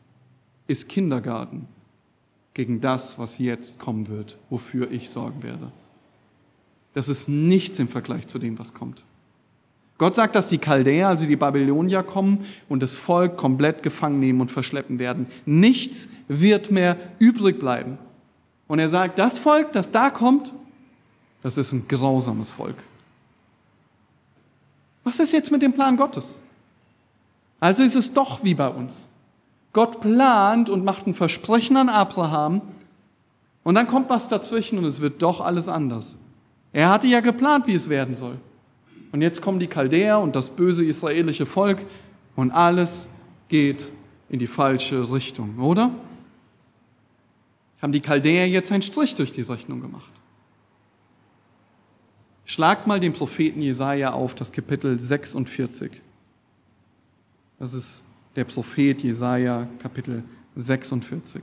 [0.66, 1.66] ist Kindergarten
[2.54, 5.72] gegen das, was jetzt kommen wird, wofür ich sorgen werde.
[6.94, 9.04] Das ist nichts im Vergleich zu dem, was kommt.
[9.96, 14.40] Gott sagt, dass die Chaldäer, also die Babylonier, kommen und das Volk komplett gefangen nehmen
[14.40, 15.26] und verschleppen werden.
[15.44, 17.98] Nichts wird mehr übrig bleiben.
[18.68, 20.54] Und er sagt, das Volk, das da kommt,
[21.42, 22.76] das ist ein grausames Volk.
[25.04, 26.38] Was ist jetzt mit dem Plan Gottes?
[27.60, 29.06] Also ist es doch wie bei uns.
[29.72, 32.62] Gott plant und macht ein Versprechen an Abraham
[33.64, 36.18] und dann kommt was dazwischen und es wird doch alles anders.
[36.72, 38.38] Er hatte ja geplant, wie es werden soll.
[39.12, 41.78] Und jetzt kommen die Chaldäer und das böse israelische Volk
[42.36, 43.08] und alles
[43.48, 43.90] geht
[44.28, 45.90] in die falsche Richtung, oder?
[47.80, 50.10] Haben die Chaldäer jetzt einen Strich durch die Rechnung gemacht?
[52.48, 55.92] Schlagt mal den Propheten Jesaja auf, das Kapitel 46.
[57.58, 58.02] Das ist
[58.36, 60.24] der Prophet Jesaja, Kapitel
[60.56, 61.42] 46.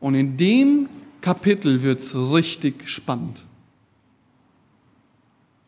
[0.00, 0.90] Und in dem
[1.22, 3.46] Kapitel wird es richtig spannend.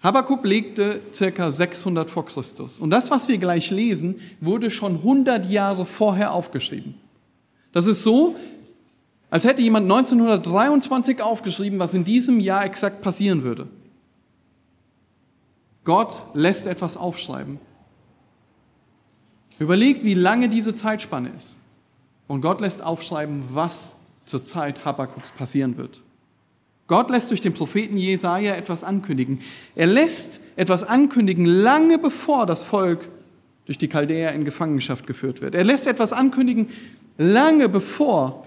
[0.03, 2.79] Habakkuk legte circa 600 vor Christus.
[2.79, 6.97] Und das, was wir gleich lesen, wurde schon 100 Jahre vorher aufgeschrieben.
[7.73, 8.37] Das ist so,
[9.31, 13.69] als hätte jemand 1923 aufgeschrieben, was in diesem Jahr exakt passieren würde.
[15.87, 17.59] Gott lässt etwas aufschreiben.
[19.59, 21.59] Überlegt, wie lange diese Zeitspanne ist.
[22.27, 23.97] Und Gott lässt aufschreiben, was
[24.27, 26.03] zur Zeit Habakkuks passieren wird.
[26.89, 29.41] Gott lässt durch den Propheten Jesaja etwas ankündigen.
[29.77, 33.09] Er lässt etwas ankündigen, lange bevor das Volk
[33.65, 35.55] durch die Chaldäer in Gefangenschaft geführt wird.
[35.55, 36.69] Er lässt etwas ankündigen,
[37.17, 38.45] lange bevor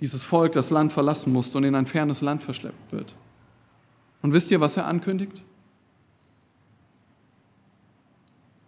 [0.00, 3.14] dieses Volk das Land verlassen musste und in ein fernes Land verschleppt wird.
[4.22, 5.42] Und wisst ihr, was er ankündigt?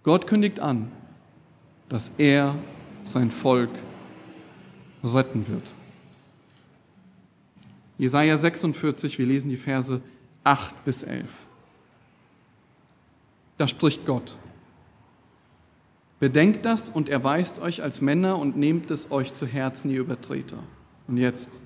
[0.05, 0.93] Gott kündigt an,
[1.89, 2.55] dass er
[3.03, 3.71] sein Volk
[5.03, 5.63] retten wird.
[7.99, 10.01] Jesaja 46, wir lesen die Verse
[10.43, 11.27] 8 bis 11.
[13.57, 14.37] Da spricht Gott.
[16.21, 20.59] Bedenkt das und erweist euch als Männer und nehmt es euch zu Herzen, ihr Übertreter.
[21.07, 21.61] Und jetzt,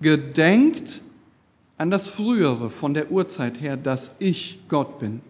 [0.00, 1.02] gedenkt
[1.78, 5.20] an das Frühere von der Urzeit her, dass ich Gott bin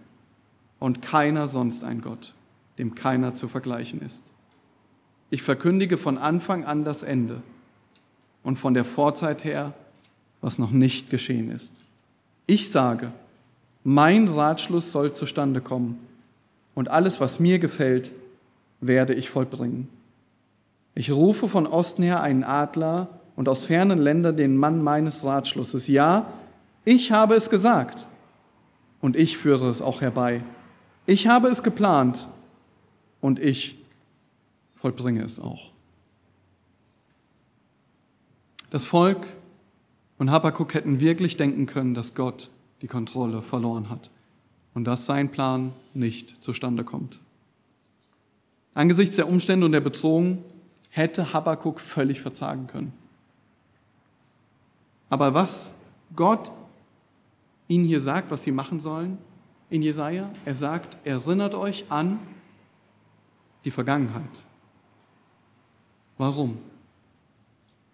[0.79, 2.35] und keiner sonst ein Gott,
[2.79, 4.23] dem keiner zu vergleichen ist.
[5.31, 7.43] Ich verkündige von Anfang an das Ende
[8.43, 9.75] und von der Vorzeit her,
[10.41, 11.73] was noch nicht geschehen ist.
[12.47, 13.11] Ich sage,
[13.83, 15.99] mein Ratschluss soll zustande kommen
[16.75, 18.13] und alles, was mir gefällt,
[18.81, 19.89] werde ich vollbringen.
[20.95, 25.89] Ich rufe von Osten her einen Adler und aus fernen Ländern den Mann meines Ratschlusses.
[25.89, 26.33] Ja,
[26.85, 28.07] ich habe es gesagt
[29.01, 30.43] und ich führe es auch herbei.
[31.05, 32.29] Ich habe es geplant
[33.21, 33.77] und ich
[34.77, 35.71] vollbringe es auch.
[38.71, 39.27] Das Volk
[40.19, 42.51] und Habakkuk hätten wirklich denken können, dass Gott
[42.83, 44.11] die Kontrolle verloren hat
[44.75, 47.21] und dass sein Plan nicht zustande kommt.
[48.75, 50.45] Angesichts der Umstände und der Bedrohung
[50.91, 52.93] hätte Habakkuk völlig verzagen können.
[55.09, 55.75] Aber was
[56.15, 56.51] Gott
[57.69, 59.19] ihnen hier sagt, was sie machen sollen
[59.71, 62.19] in Jesaja, er sagt, erinnert euch an
[63.67, 64.23] die Vergangenheit.
[66.17, 66.57] Warum?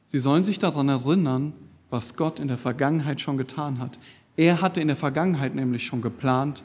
[0.05, 1.55] Sie sollen sich daran erinnern,
[1.91, 3.99] was Gott in der Vergangenheit schon getan hat.
[4.37, 6.63] Er hatte in der Vergangenheit nämlich schon geplant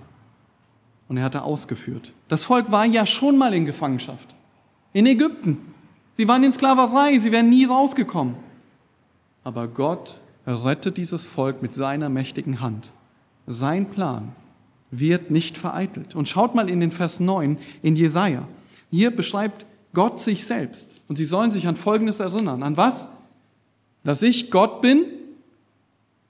[1.08, 2.14] und er hatte ausgeführt.
[2.28, 4.36] Das Volk war ja schon mal in Gefangenschaft.
[4.94, 5.74] In Ägypten.
[6.14, 8.36] Sie waren in Sklaverei, sie wären nie rausgekommen.
[9.44, 12.92] Aber Gott rettet dieses Volk mit seiner mächtigen Hand.
[13.46, 14.34] Sein Plan
[14.92, 16.16] wird nicht vereitelt.
[16.16, 18.48] Und schaut mal in den Vers 9 in Jesaja.
[18.92, 21.02] Hier beschreibt Gott sich selbst.
[21.08, 22.64] Und sie sollen sich an Folgendes erinnern.
[22.64, 23.10] An was?
[24.04, 25.06] Dass ich Gott bin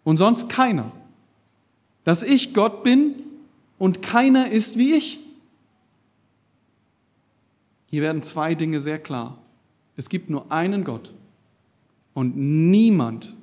[0.04, 0.92] und sonst keiner.
[2.04, 3.16] Dass ich Gott bin
[3.78, 5.20] und keiner ist wie ich.
[7.88, 9.38] Hier werden zwei Dinge sehr klar.
[9.96, 11.14] Es gibt nur einen Gott
[12.14, 13.36] und niemand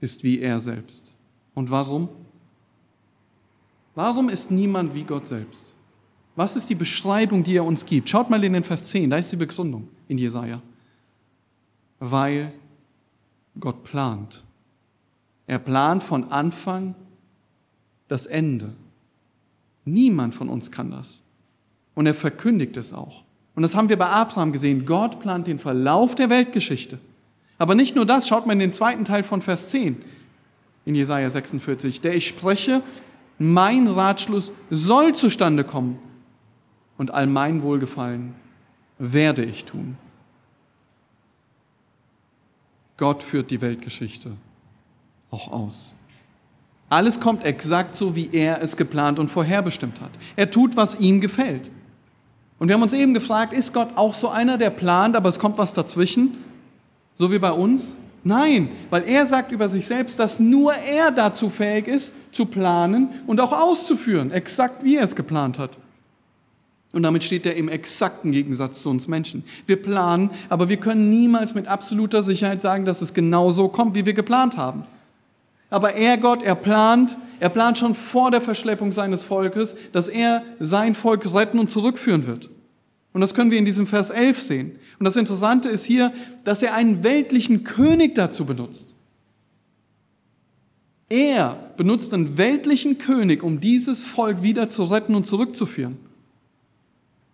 [0.00, 1.14] ist wie er selbst.
[1.54, 2.08] Und warum?
[3.94, 5.74] Warum ist niemand wie Gott selbst?
[6.38, 8.08] Was ist die Beschreibung, die er uns gibt?
[8.08, 10.62] Schaut mal in den Vers 10, da ist die Begründung in Jesaja.
[11.98, 12.52] Weil
[13.58, 14.44] Gott plant.
[15.48, 16.94] Er plant von Anfang
[18.06, 18.72] das Ende.
[19.84, 21.24] Niemand von uns kann das.
[21.96, 23.24] Und er verkündigt es auch.
[23.56, 24.86] Und das haben wir bei Abraham gesehen.
[24.86, 27.00] Gott plant den Verlauf der Weltgeschichte.
[27.58, 29.96] Aber nicht nur das, schaut mal in den zweiten Teil von Vers 10
[30.84, 32.00] in Jesaja 46.
[32.00, 32.80] Der ich spreche,
[33.40, 35.98] mein Ratschluss soll zustande kommen
[36.98, 38.34] und all mein Wohlgefallen
[38.98, 39.96] werde ich tun.
[42.98, 44.32] Gott führt die Weltgeschichte
[45.30, 45.94] auch aus.
[46.90, 50.10] Alles kommt exakt so, wie er es geplant und vorherbestimmt hat.
[50.36, 51.70] Er tut, was ihm gefällt.
[52.58, 55.38] Und wir haben uns eben gefragt, ist Gott auch so einer, der plant, aber es
[55.38, 56.38] kommt was dazwischen,
[57.14, 57.96] so wie bei uns?
[58.24, 63.10] Nein, weil er sagt über sich selbst, dass nur er dazu fähig ist, zu planen
[63.26, 65.78] und auch auszuführen, exakt wie er es geplant hat.
[66.92, 69.44] Und damit steht er im exakten Gegensatz zu uns Menschen.
[69.66, 73.94] Wir planen, aber wir können niemals mit absoluter Sicherheit sagen, dass es genau so kommt,
[73.94, 74.84] wie wir geplant haben.
[75.70, 80.42] Aber er, Gott, er plant, er plant schon vor der Verschleppung seines Volkes, dass er
[80.60, 82.48] sein Volk retten und zurückführen wird.
[83.12, 84.72] Und das können wir in diesem Vers 11 sehen.
[84.98, 86.12] Und das Interessante ist hier,
[86.44, 88.94] dass er einen weltlichen König dazu benutzt.
[91.10, 95.96] Er benutzt einen weltlichen König, um dieses Volk wieder zu retten und zurückzuführen.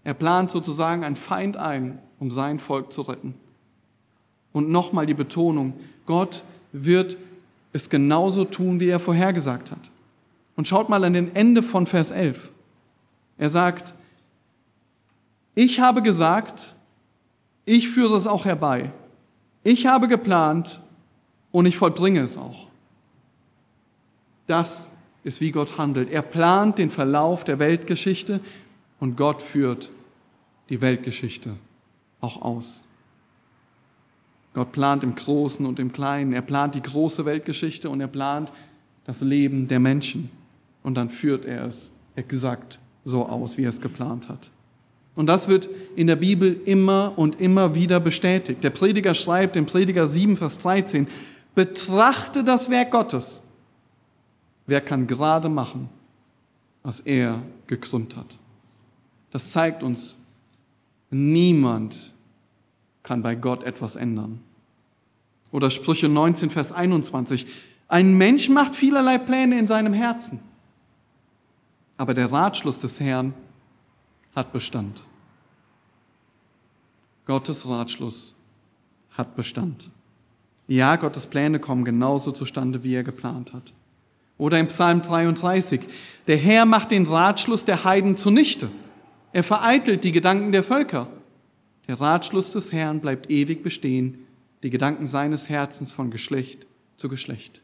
[0.04, 3.34] Er plant sozusagen einen Feind ein, um sein Volk zu retten.
[4.52, 5.72] Und nochmal die Betonung,
[6.06, 7.16] Gott wird
[7.72, 9.90] es genauso tun, wie er vorhergesagt hat.
[10.56, 12.50] Und schaut mal an den Ende von Vers 11.
[13.38, 13.94] Er sagt,
[15.54, 16.74] ich habe gesagt,
[17.64, 18.92] ich führe es auch herbei.
[19.64, 20.80] Ich habe geplant
[21.50, 22.68] und ich vollbringe es auch.
[24.46, 24.92] Das
[25.24, 26.10] ist, wie Gott handelt.
[26.10, 28.40] Er plant den Verlauf der Weltgeschichte
[29.00, 29.90] und Gott führt
[30.68, 31.56] die Weltgeschichte
[32.20, 32.84] auch aus.
[34.54, 36.32] Gott plant im Großen und im Kleinen.
[36.32, 38.52] Er plant die große Weltgeschichte und er plant
[39.04, 40.30] das Leben der Menschen.
[40.82, 44.50] Und dann führt er es exakt so aus, wie er es geplant hat.
[45.16, 48.64] Und das wird in der Bibel immer und immer wieder bestätigt.
[48.64, 51.06] Der Prediger schreibt im Prediger 7, Vers 13,
[51.54, 53.42] betrachte das Werk Gottes.
[54.66, 55.88] Wer kann gerade machen,
[56.82, 58.38] was er gekrümmt hat?
[59.34, 60.16] Das zeigt uns,
[61.10, 62.14] niemand
[63.02, 64.38] kann bei Gott etwas ändern.
[65.50, 67.44] Oder Sprüche 19, Vers 21.
[67.88, 70.38] Ein Mensch macht vielerlei Pläne in seinem Herzen,
[71.96, 73.34] aber der Ratschluss des Herrn
[74.36, 75.00] hat Bestand.
[77.26, 78.36] Gottes Ratschluss
[79.10, 79.90] hat Bestand.
[80.68, 83.72] Ja, Gottes Pläne kommen genauso zustande, wie er geplant hat.
[84.38, 85.80] Oder im Psalm 33,
[86.28, 88.70] der Herr macht den Ratschluss der Heiden zunichte.
[89.34, 91.08] Er vereitelt die Gedanken der Völker.
[91.88, 94.26] Der Ratschluss des Herrn bleibt ewig bestehen,
[94.62, 97.60] die Gedanken seines Herzens von Geschlecht zu Geschlecht.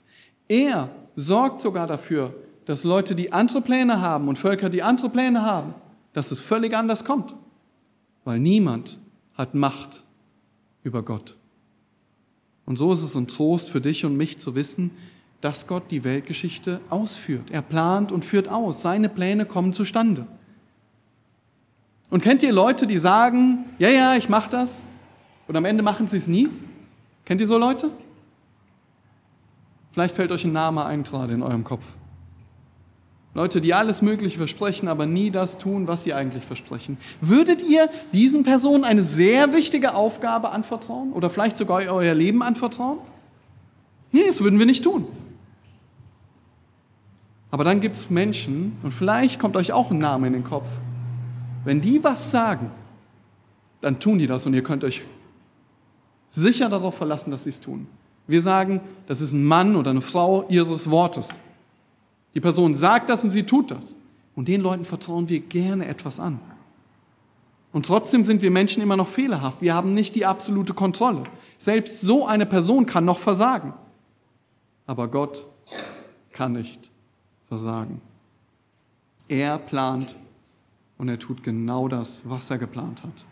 [0.48, 5.42] Er sorgt sogar dafür, dass Leute, die andere Pläne haben und Völker, die andere Pläne
[5.42, 5.74] haben,
[6.12, 7.36] dass es völlig anders kommt.
[8.24, 8.98] Weil niemand
[9.34, 10.02] hat Macht
[10.82, 11.36] über Gott.
[12.66, 14.90] Und so ist es ein Trost für dich und mich zu wissen,
[15.40, 17.52] dass Gott die Weltgeschichte ausführt.
[17.52, 18.82] Er plant und führt aus.
[18.82, 20.26] Seine Pläne kommen zustande.
[22.10, 24.82] Und kennt ihr Leute, die sagen, ja, ja, ich mache das,
[25.46, 26.48] und am Ende machen sie es nie?
[27.24, 27.90] Kennt ihr so Leute?
[29.92, 31.82] Vielleicht fällt euch ein Name ein gerade in eurem Kopf.
[33.34, 36.98] Leute, die alles Mögliche versprechen, aber nie das tun, was sie eigentlich versprechen.
[37.20, 42.98] Würdet ihr diesen Personen eine sehr wichtige Aufgabe anvertrauen oder vielleicht sogar euer Leben anvertrauen?
[44.10, 45.06] Nee, das würden wir nicht tun.
[47.52, 50.68] Aber dann gibt es Menschen, und vielleicht kommt euch auch ein Name in den Kopf,
[51.64, 52.70] wenn die was sagen,
[53.80, 55.02] dann tun die das und ihr könnt euch
[56.28, 57.86] sicher darauf verlassen, dass sie es tun.
[58.26, 61.40] Wir sagen, das ist ein Mann oder eine Frau ihres Wortes.
[62.34, 63.96] Die Person sagt das und sie tut das.
[64.36, 66.38] Und den Leuten vertrauen wir gerne etwas an.
[67.72, 69.60] Und trotzdem sind wir Menschen immer noch fehlerhaft.
[69.60, 71.24] Wir haben nicht die absolute Kontrolle.
[71.58, 73.74] Selbst so eine Person kann noch versagen.
[74.86, 75.46] Aber Gott
[76.32, 76.90] kann nicht
[77.48, 78.00] versagen.
[79.28, 80.16] Er plant
[81.00, 83.24] und er tut genau das, was er geplant hat.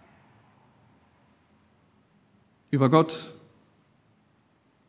[2.71, 3.35] Über Gott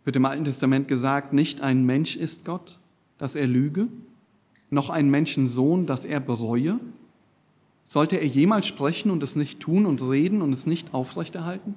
[0.05, 2.79] wird im Alten Testament gesagt, nicht ein Mensch ist Gott,
[3.17, 3.89] dass er lüge,
[4.69, 6.79] noch ein Menschensohn, dass er bereue?
[7.83, 11.75] Sollte er jemals sprechen und es nicht tun und reden und es nicht aufrechterhalten?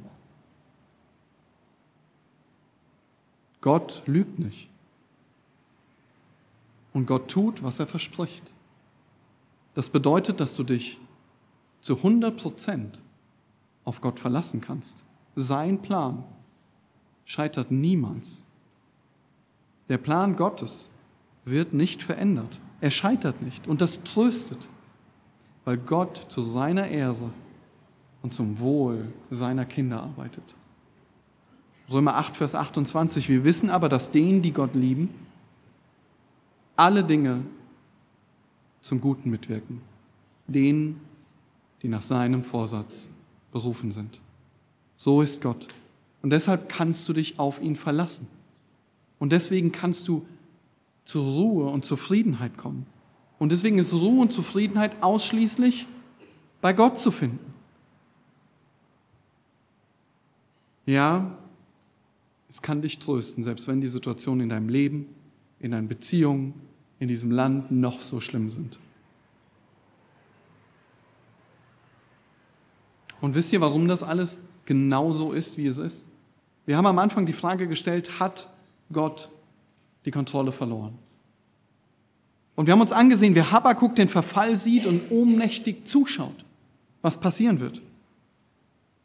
[3.60, 4.68] Gott lügt nicht.
[6.92, 8.52] Und Gott tut, was er verspricht.
[9.74, 10.98] Das bedeutet, dass du dich
[11.80, 13.00] zu 100 Prozent
[13.84, 15.04] auf Gott verlassen kannst.
[15.34, 16.24] Sein Plan
[17.24, 18.44] scheitert niemals.
[19.88, 20.90] Der Plan Gottes
[21.44, 22.60] wird nicht verändert.
[22.80, 24.68] Er scheitert nicht und das tröstet,
[25.64, 27.30] weil Gott zu seiner Ehre
[28.22, 30.54] und zum Wohl seiner Kinder arbeitet.
[31.90, 33.28] Römer 8, Vers 28.
[33.28, 35.10] Wir wissen aber, dass denen, die Gott lieben,
[36.76, 37.42] alle Dinge
[38.82, 39.80] zum Guten mitwirken.
[40.46, 41.00] Denen,
[41.80, 43.08] die nach seinem Vorsatz
[43.50, 44.20] berufen sind.
[44.96, 45.68] So ist Gott.
[46.22, 48.28] Und deshalb kannst du dich auf ihn verlassen.
[49.18, 50.24] Und deswegen kannst du
[51.04, 52.86] zur Ruhe und Zufriedenheit kommen.
[53.38, 55.86] Und deswegen ist Ruhe und Zufriedenheit ausschließlich
[56.60, 57.52] bei Gott zu finden.
[60.86, 61.36] Ja,
[62.48, 65.06] es kann dich trösten, selbst wenn die Situationen in deinem Leben,
[65.58, 66.54] in deinen Beziehungen,
[67.02, 68.78] in diesem Land noch so schlimm sind.
[73.20, 76.06] Und wisst ihr, warum das alles genauso ist, wie es ist?
[76.64, 78.48] Wir haben am Anfang die Frage gestellt, hat
[78.92, 79.30] Gott
[80.04, 80.96] die Kontrolle verloren?
[82.54, 86.44] Und wir haben uns angesehen, wie Habakkuk den Verfall sieht und ohnmächtig zuschaut,
[87.00, 87.82] was passieren wird.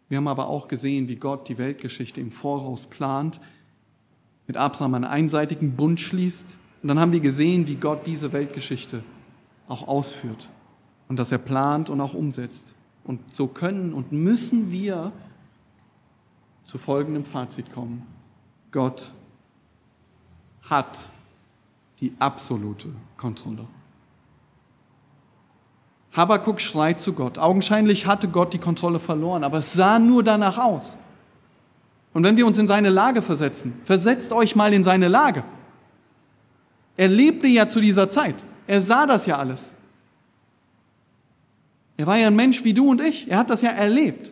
[0.08, 3.42] Wir haben aber auch gesehen, wie Gott die Weltgeschichte im Voraus plant,
[4.46, 6.58] mit Abraham einen einseitigen Bund schließt.
[6.82, 9.04] Und dann haben wir gesehen, wie Gott diese Weltgeschichte
[9.68, 10.50] auch ausführt
[11.08, 12.76] und dass er plant und auch umsetzt.
[13.04, 15.12] Und so können und müssen wir
[16.64, 18.06] zu folgendem Fazit kommen.
[18.72, 19.12] Gott
[20.64, 21.10] hat
[22.02, 23.66] die absolute Kontrolle.
[26.12, 27.38] Habakuk schreit zu Gott.
[27.38, 30.98] Augenscheinlich hatte Gott die Kontrolle verloren, aber es sah nur danach aus.
[32.14, 35.44] Und wenn wir uns in seine Lage versetzen, versetzt euch mal in seine Lage.
[36.98, 38.36] Er lebte ja zu dieser Zeit.
[38.66, 39.74] Er sah das ja alles.
[41.96, 43.30] Er war ja ein Mensch wie du und ich.
[43.30, 44.32] Er hat das ja erlebt.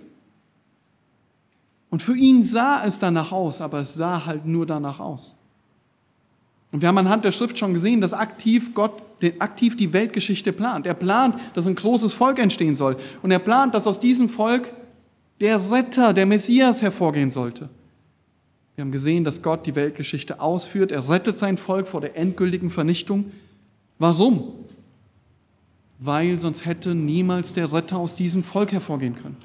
[1.89, 5.37] Und für ihn sah es danach aus, aber es sah halt nur danach aus.
[6.71, 9.01] Und wir haben anhand der Schrift schon gesehen, dass aktiv Gott
[9.39, 10.85] aktiv die Weltgeschichte plant.
[10.85, 12.97] Er plant, dass ein großes Volk entstehen soll.
[13.21, 14.73] Und er plant, dass aus diesem Volk
[15.39, 17.69] der Retter, der Messias hervorgehen sollte.
[18.75, 20.91] Wir haben gesehen, dass Gott die Weltgeschichte ausführt.
[20.91, 23.31] Er rettet sein Volk vor der endgültigen Vernichtung.
[23.99, 24.51] Warum?
[25.99, 29.37] Weil sonst hätte niemals der Retter aus diesem Volk hervorgehen können.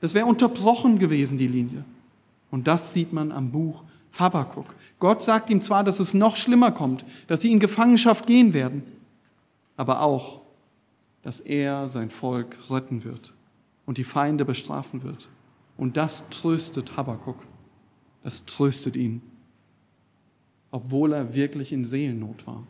[0.00, 1.84] Das wäre unterbrochen gewesen, die Linie.
[2.50, 3.82] Und das sieht man am Buch
[4.18, 4.66] Habakuk.
[4.98, 8.82] Gott sagt ihm zwar, dass es noch schlimmer kommt, dass sie in Gefangenschaft gehen werden,
[9.76, 10.42] aber auch,
[11.22, 13.32] dass er sein Volk retten wird
[13.86, 15.28] und die Feinde bestrafen wird.
[15.78, 17.38] Und das tröstet Habakuk.
[18.22, 19.20] Das tröstet ihn,
[20.70, 22.64] obwohl er wirklich in Seelennot war.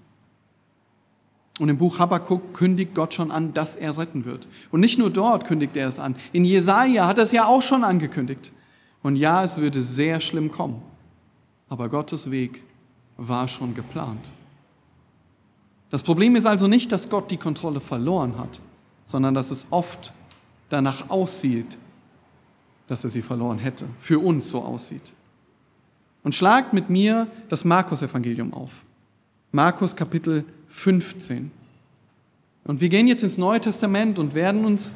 [1.58, 4.48] Und im Buch Habakkuk kündigt Gott schon an, dass er retten wird.
[4.70, 6.16] Und nicht nur dort kündigt er es an.
[6.32, 8.52] In Jesaja hat er es ja auch schon angekündigt.
[9.02, 10.80] Und ja, es würde sehr schlimm kommen.
[11.68, 12.62] Aber Gottes Weg
[13.16, 14.32] war schon geplant.
[15.90, 18.60] Das Problem ist also nicht, dass Gott die Kontrolle verloren hat,
[19.04, 20.14] sondern dass es oft
[20.70, 21.76] danach aussieht,
[22.86, 25.12] dass er sie verloren hätte, für uns so aussieht.
[26.22, 28.70] Und schlagt mit mir das Markus-Evangelium auf.
[29.50, 31.50] Markus Kapitel 15.
[32.64, 34.94] Und wir gehen jetzt ins Neue Testament und werden uns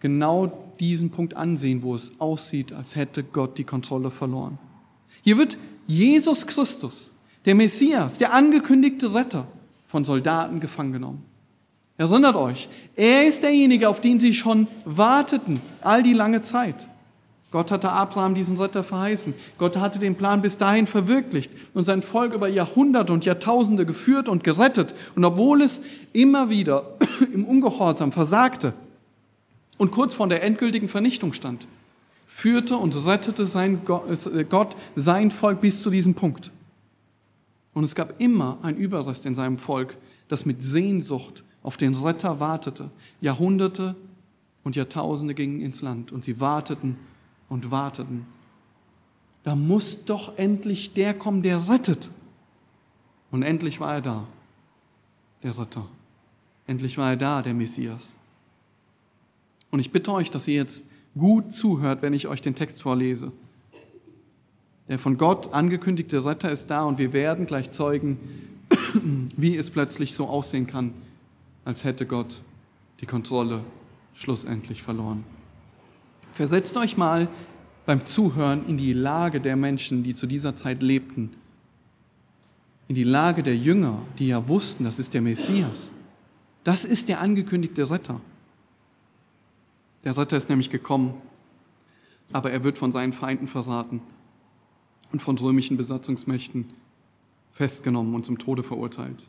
[0.00, 4.58] genau diesen Punkt ansehen, wo es aussieht, als hätte Gott die Kontrolle verloren.
[5.22, 5.56] Hier wird
[5.86, 7.10] Jesus Christus,
[7.44, 9.46] der Messias, der angekündigte Retter,
[9.86, 11.24] von Soldaten gefangen genommen.
[11.96, 16.88] Erinnert euch, er ist derjenige, auf den sie schon warteten, all die lange Zeit.
[17.50, 19.32] Gott hatte Abraham diesen Retter verheißen.
[19.56, 24.28] Gott hatte den Plan bis dahin verwirklicht und sein Volk über Jahrhunderte und Jahrtausende geführt
[24.28, 24.94] und gerettet.
[25.14, 25.80] Und obwohl es
[26.12, 26.98] immer wieder
[27.32, 28.74] im Ungehorsam versagte
[29.78, 31.66] und kurz vor der endgültigen Vernichtung stand,
[32.26, 36.50] führte und rettete sein äh, Gott sein Volk bis zu diesem Punkt.
[37.72, 39.96] Und es gab immer ein Überrest in seinem Volk,
[40.28, 42.90] das mit Sehnsucht auf den Retter wartete.
[43.22, 43.96] Jahrhunderte
[44.64, 46.96] und Jahrtausende gingen ins Land und sie warteten
[47.48, 48.26] und warteten.
[49.44, 52.10] Da muss doch endlich der kommen, der rettet.
[53.30, 54.26] Und endlich war er da,
[55.42, 55.86] der Retter.
[56.66, 58.16] Endlich war er da, der Messias.
[59.70, 60.86] Und ich bitte euch, dass ihr jetzt
[61.16, 63.32] gut zuhört, wenn ich euch den Text vorlese.
[64.88, 68.18] Der von Gott angekündigte Retter ist da und wir werden gleich zeugen,
[69.36, 70.94] wie es plötzlich so aussehen kann,
[71.64, 72.42] als hätte Gott
[73.00, 73.62] die Kontrolle
[74.14, 75.24] schlussendlich verloren.
[76.38, 77.26] Versetzt euch mal
[77.84, 81.32] beim Zuhören in die Lage der Menschen, die zu dieser Zeit lebten,
[82.86, 85.92] in die Lage der Jünger, die ja wussten, das ist der Messias.
[86.62, 88.20] Das ist der angekündigte Retter.
[90.04, 91.14] Der Retter ist nämlich gekommen,
[92.32, 94.00] aber er wird von seinen Feinden verraten
[95.10, 96.66] und von römischen Besatzungsmächten
[97.50, 99.24] festgenommen und zum Tode verurteilt.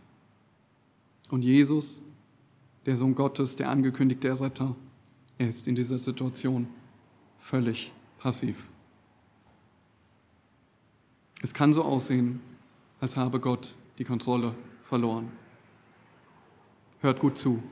[1.31, 2.03] Und Jesus,
[2.85, 4.75] der Sohn Gottes, der angekündigte Retter,
[5.39, 6.67] er ist in dieser Situation
[7.39, 8.55] völlig passiv.
[11.41, 12.41] Es kann so aussehen,
[12.99, 15.31] als habe Gott die Kontrolle verloren.
[17.01, 17.63] Hört gut zu.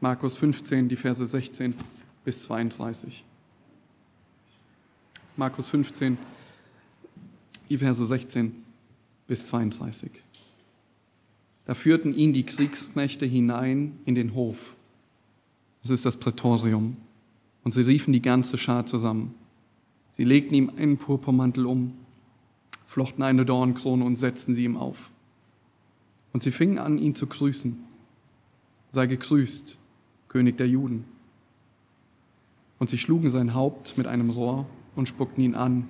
[0.00, 1.74] Markus 15, die Verse 16
[2.24, 3.24] bis 32.
[5.36, 6.18] Markus 15,
[7.68, 8.64] die Verse 16
[9.28, 10.10] bis 32.
[11.64, 14.74] Da führten ihn die Kriegsknechte hinein in den Hof.
[15.82, 16.96] Das ist das Prätorium.
[17.64, 19.34] Und sie riefen die ganze Schar zusammen.
[20.10, 21.94] Sie legten ihm einen Purpurmantel um,
[22.86, 25.10] flochten eine Dornkrone und setzten sie ihm auf.
[26.32, 27.78] Und sie fingen an, ihn zu grüßen.
[28.90, 29.78] Sei gegrüßt,
[30.28, 31.04] König der Juden.
[32.78, 35.88] Und sie schlugen sein Haupt mit einem Rohr und spuckten ihn an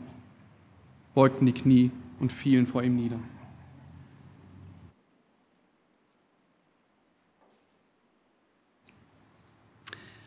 [1.15, 3.19] beugten die Knie und fielen vor ihm nieder.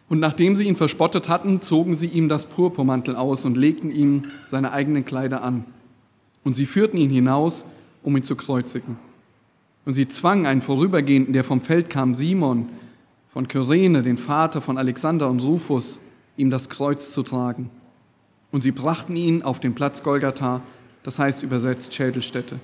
[0.08, 4.22] Und nachdem sie ihn verspottet hatten, zogen sie ihm das Purpurmantel aus und legten ihm
[4.48, 5.66] seine eigenen Kleider an.
[6.44, 7.66] Und sie führten ihn hinaus,
[8.04, 8.98] um ihn zu kreuzigen.
[9.84, 12.70] Und sie zwangen einen Vorübergehenden, der vom Feld kam, Simon
[13.34, 16.00] von Kyrene, den Vater von Alexander und Rufus,
[16.38, 17.70] ihm das Kreuz zu tragen.
[18.52, 20.62] Und sie brachten ihn auf den Platz Golgatha,
[21.04, 22.60] das heißt übersetzt Schädelstätte.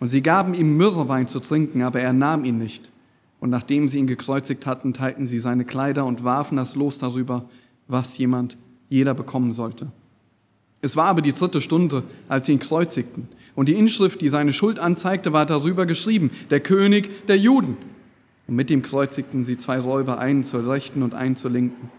[0.00, 2.88] Und sie gaben ihm Myrrhewein zu trinken, aber er nahm ihn nicht.
[3.40, 7.48] Und nachdem sie ihn gekreuzigt hatten, teilten sie seine Kleider und warfen das Los darüber,
[7.86, 8.56] was jemand,
[8.88, 9.92] jeder bekommen sollte.
[10.80, 13.28] Es war aber die dritte Stunde, als sie ihn kreuzigten.
[13.54, 17.76] Und die Inschrift, die seine Schuld anzeigte, war darüber geschrieben, der König der Juden.
[18.46, 21.90] Und mit ihm kreuzigten sie zwei Räuber, einen zur rechten und einen zur linken.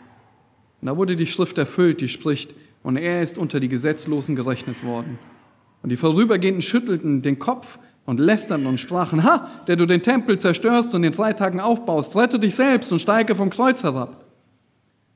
[0.81, 4.83] Und da wurde die Schrift erfüllt, die spricht, und er ist unter die Gesetzlosen gerechnet
[4.83, 5.19] worden.
[5.83, 7.77] Und die Vorübergehenden schüttelten den Kopf
[8.09, 12.15] und lästerten und sprachen, Ha, der du den Tempel zerstörst und in drei Tagen aufbaust,
[12.15, 14.25] rette dich selbst und steige vom Kreuz herab.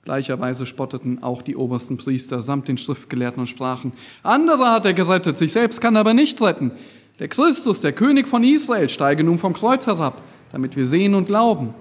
[0.04, 5.40] Gleicherweise spotteten auch die obersten Priester samt den Schriftgelehrten und sprachen, andere hat er gerettet,
[5.40, 6.72] sich selbst kann er aber nicht retten.
[7.18, 10.22] Der Christus, der König von Israel, steige nun vom Kreuz herab,
[10.52, 11.74] damit wir sehen und glauben.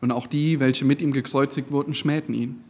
[0.00, 2.64] Und auch die, welche mit ihm gekreuzigt wurden, schmähten ihn.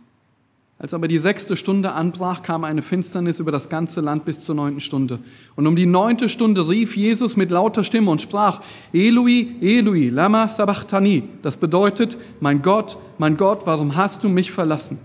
[0.80, 4.54] Als aber die sechste Stunde anbrach, kam eine Finsternis über das ganze Land bis zur
[4.54, 5.18] neunten Stunde.
[5.54, 8.62] Und um die neunte Stunde rief Jesus mit lauter Stimme und sprach,
[8.94, 11.24] Eloi, Eloi, lama sabachthani.
[11.42, 14.98] Das bedeutet, mein Gott, mein Gott, warum hast du mich verlassen?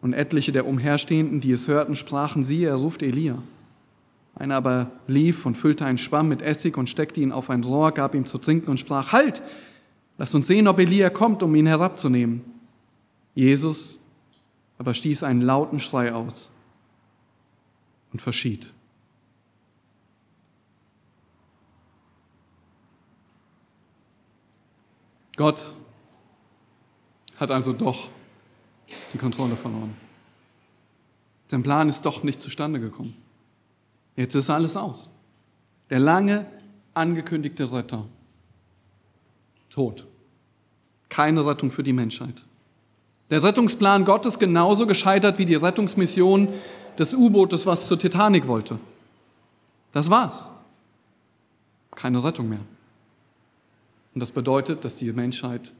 [0.00, 3.38] Und etliche der Umherstehenden, die es hörten, sprachen, siehe, er ruft Elia.
[4.36, 7.90] Einer aber lief und füllte einen Schwamm mit Essig und steckte ihn auf ein Rohr,
[7.90, 9.42] gab ihm zu trinken und sprach, Halt,
[10.18, 12.42] lass uns sehen, ob Elia kommt, um ihn herabzunehmen.
[13.34, 13.98] Jesus
[14.84, 16.52] aber stieß einen lauten Schrei aus
[18.12, 18.70] und verschied.
[25.36, 25.72] Gott
[27.38, 28.10] hat also doch
[29.14, 29.96] die Kontrolle verloren.
[31.48, 33.16] Sein Plan ist doch nicht zustande gekommen.
[34.16, 35.16] Jetzt ist alles aus.
[35.88, 36.44] Der lange
[36.92, 38.06] angekündigte Retter.
[39.70, 40.06] Tot.
[41.08, 42.44] Keine Rettung für die Menschheit.
[43.30, 46.48] Der Rettungsplan Gottes genauso gescheitert wie die Rettungsmission
[46.98, 48.78] des U-Bootes, was zur Titanic wollte.
[49.92, 50.50] Das war's.
[51.94, 52.60] Keine Rettung mehr.
[54.14, 55.72] Und das bedeutet, dass die Menschheit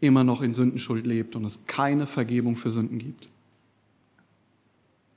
[0.00, 3.28] immer noch in Sündenschuld lebt und es keine Vergebung für Sünden gibt.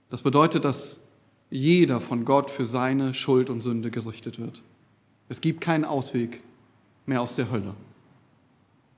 [0.09, 0.99] Das bedeutet, dass
[1.49, 4.61] jeder von Gott für seine Schuld und Sünde gerichtet wird.
[5.27, 6.41] Es gibt keinen Ausweg
[7.05, 7.75] mehr aus der Hölle.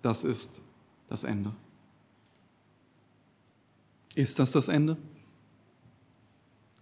[0.02, 0.62] Das ist
[1.08, 1.52] das Ende.
[4.16, 4.98] Ist das das Ende?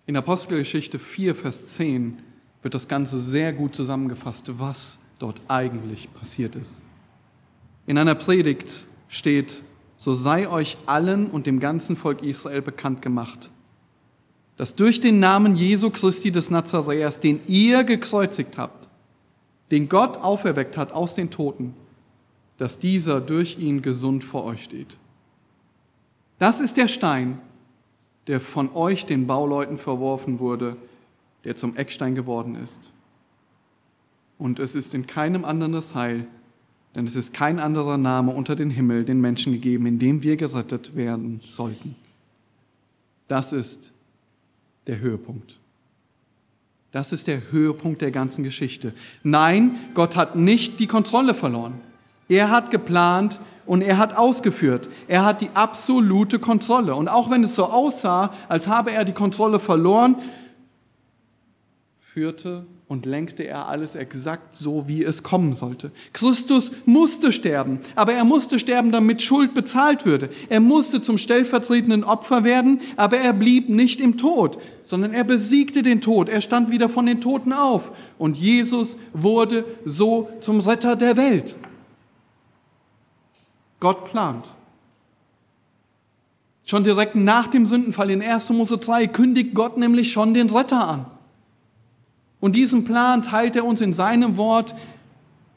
[0.05, 2.17] In Apostelgeschichte 4, Vers 10
[2.63, 6.81] wird das Ganze sehr gut zusammengefasst, was dort eigentlich passiert ist.
[7.85, 9.61] In einer Predigt steht,
[9.97, 13.51] so sei euch allen und dem ganzen Volk Israel bekannt gemacht,
[14.57, 18.87] dass durch den Namen Jesu Christi des Nazaräers, den ihr gekreuzigt habt,
[19.71, 21.75] den Gott auferweckt hat aus den Toten,
[22.57, 24.97] dass dieser durch ihn gesund vor euch steht.
[26.39, 27.39] Das ist der Stein,
[28.27, 30.77] der von euch den Bauleuten verworfen wurde,
[31.43, 32.91] der zum Eckstein geworden ist.
[34.37, 36.25] Und es ist in keinem anderen das Heil,
[36.95, 40.37] denn es ist kein anderer Name unter den Himmel den Menschen gegeben, in dem wir
[40.37, 41.95] gerettet werden sollten.
[43.27, 43.91] Das ist
[44.87, 45.59] der Höhepunkt.
[46.91, 48.93] Das ist der Höhepunkt der ganzen Geschichte.
[49.23, 51.75] Nein, Gott hat nicht die Kontrolle verloren.
[52.27, 54.89] Er hat geplant und er hat ausgeführt.
[55.07, 56.95] Er hat die absolute Kontrolle.
[56.95, 60.15] Und auch wenn es so aussah, als habe er die Kontrolle verloren,
[61.99, 65.91] führte und lenkte er alles exakt so, wie es kommen sollte.
[66.13, 70.31] Christus musste sterben, aber er musste sterben, damit Schuld bezahlt würde.
[70.49, 75.83] Er musste zum stellvertretenden Opfer werden, aber er blieb nicht im Tod, sondern er besiegte
[75.83, 76.27] den Tod.
[76.27, 81.55] Er stand wieder von den Toten auf und Jesus wurde so zum Retter der Welt.
[83.79, 84.53] Gott plant.
[86.65, 88.49] Schon direkt nach dem Sündenfall in 1.
[88.51, 91.05] Mose 3 kündigt Gott nämlich schon den Retter an.
[92.39, 94.75] Und diesen Plan teilt er uns in seinem Wort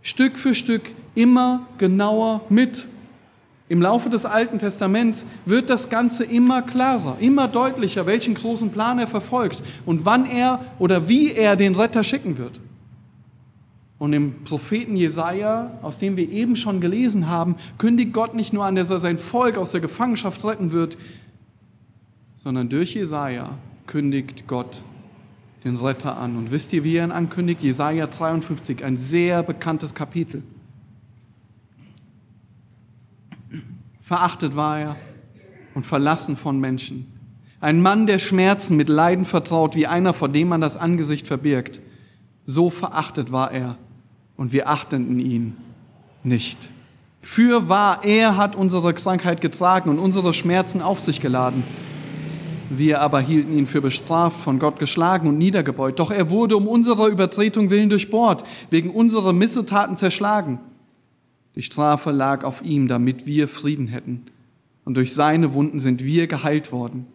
[0.02, 0.82] Stück für Stück
[1.14, 2.88] immer genauer mit.
[3.68, 8.98] Im Laufe des Alten Testaments wird das Ganze immer klarer, immer deutlicher, welchen großen Plan
[8.98, 12.60] er verfolgt und wann er oder wie er den Retter schicken wird.
[14.02, 18.64] Und im Propheten Jesaja, aus dem wir eben schon gelesen haben, kündigt Gott nicht nur
[18.64, 20.98] an, dass er sein Volk aus der Gefangenschaft retten wird,
[22.34, 23.50] sondern durch Jesaja
[23.86, 24.82] kündigt Gott
[25.62, 26.36] den Retter an.
[26.36, 27.62] Und wisst ihr, wie er ihn ankündigt?
[27.62, 30.42] Jesaja 53, ein sehr bekanntes Kapitel.
[34.00, 34.96] Verachtet war er
[35.74, 37.06] und verlassen von Menschen.
[37.60, 41.80] Ein Mann, der Schmerzen mit Leiden vertraut, wie einer, vor dem man das Angesicht verbirgt.
[42.42, 43.78] So verachtet war er
[44.42, 45.56] und wir achteten ihn
[46.24, 46.58] nicht.
[47.20, 51.62] Für wahr, er hat unsere Krankheit getragen und unsere Schmerzen auf sich geladen.
[52.68, 56.00] Wir aber hielten ihn für bestraft, von Gott geschlagen und niedergebeut.
[56.00, 60.58] Doch er wurde um unserer Übertretung willen durchbohrt, wegen unserer Missetaten zerschlagen.
[61.54, 64.22] Die Strafe lag auf ihm, damit wir Frieden hätten.
[64.84, 67.06] Und durch seine Wunden sind wir geheilt worden.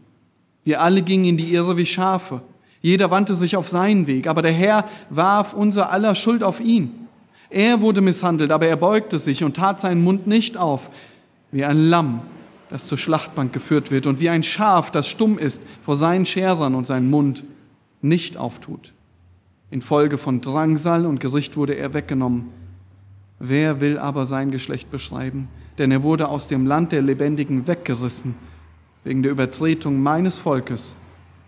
[0.64, 2.42] Wir alle gingen in die Irre wie Schafe.
[2.82, 7.07] Jeder wandte sich auf seinen Weg, aber der Herr warf unser aller Schuld auf ihn.
[7.50, 10.90] Er wurde misshandelt, aber er beugte sich und tat seinen Mund nicht auf,
[11.52, 12.22] wie ein Lamm,
[12.70, 16.76] das zur Schlachtbank geführt wird und wie ein Schaf, das stumm ist vor seinen Scherern
[16.76, 17.44] und seinen Mund
[18.02, 18.94] nicht auftut.
[19.70, 22.46] Infolge von Drangsal und Gericht wurde er weggenommen.
[23.40, 25.48] Wer will aber sein Geschlecht beschreiben?
[25.78, 28.36] Denn er wurde aus dem Land der Lebendigen weggerissen.
[29.04, 30.96] Wegen der Übertretung meines Volkes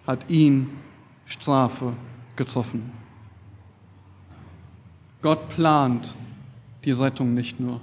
[0.06, 0.70] hat ihn
[1.26, 1.94] Strafe
[2.36, 2.92] getroffen.
[5.22, 6.16] Gott plant
[6.86, 7.82] die Rettung nicht nur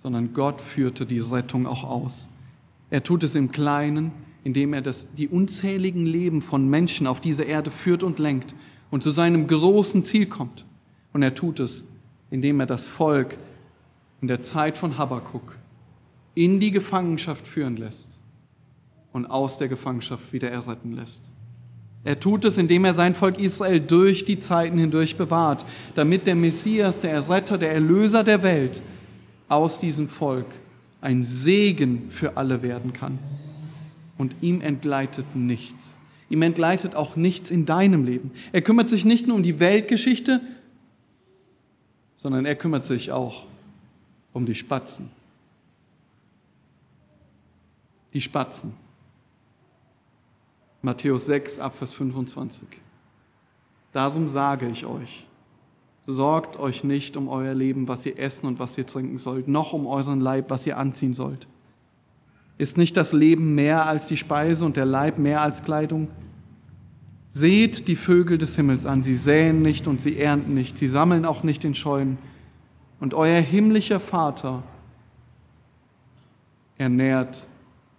[0.00, 2.28] sondern Gott führte die Rettung auch aus.
[2.88, 4.12] Er tut es im Kleinen,
[4.44, 8.54] indem er das, die unzähligen Leben von Menschen auf dieser Erde führt und lenkt
[8.92, 10.64] und zu seinem großen Ziel kommt.
[11.12, 11.84] Und er tut es,
[12.30, 13.36] indem er das Volk
[14.20, 15.58] in der Zeit von Habakkuk
[16.34, 18.20] in die Gefangenschaft führen lässt
[19.12, 21.32] und aus der Gefangenschaft wieder erretten lässt.
[22.04, 26.36] Er tut es, indem er sein Volk Israel durch die Zeiten hindurch bewahrt, damit der
[26.36, 28.82] Messias, der Erretter, der Erlöser der Welt
[29.48, 30.46] aus diesem Volk
[31.00, 33.18] ein Segen für alle werden kann.
[34.16, 35.98] Und ihm entgleitet nichts.
[36.30, 38.32] Ihm entgleitet auch nichts in deinem Leben.
[38.52, 40.40] Er kümmert sich nicht nur um die Weltgeschichte,
[42.16, 43.46] sondern er kümmert sich auch
[44.32, 45.10] um die Spatzen.
[48.12, 48.74] Die Spatzen.
[50.82, 52.68] Matthäus 6, Abvers 25.
[53.92, 55.26] Darum sage ich euch,
[56.06, 59.72] sorgt euch nicht um euer Leben, was ihr essen und was ihr trinken sollt, noch
[59.72, 61.48] um euren Leib, was ihr anziehen sollt.
[62.58, 66.08] Ist nicht das Leben mehr als die Speise und der Leib mehr als Kleidung?
[67.28, 71.24] Seht die Vögel des Himmels an, sie säen nicht und sie ernten nicht, sie sammeln
[71.24, 72.18] auch nicht in Scheunen.
[73.00, 74.62] Und euer himmlischer Vater
[76.78, 77.46] ernährt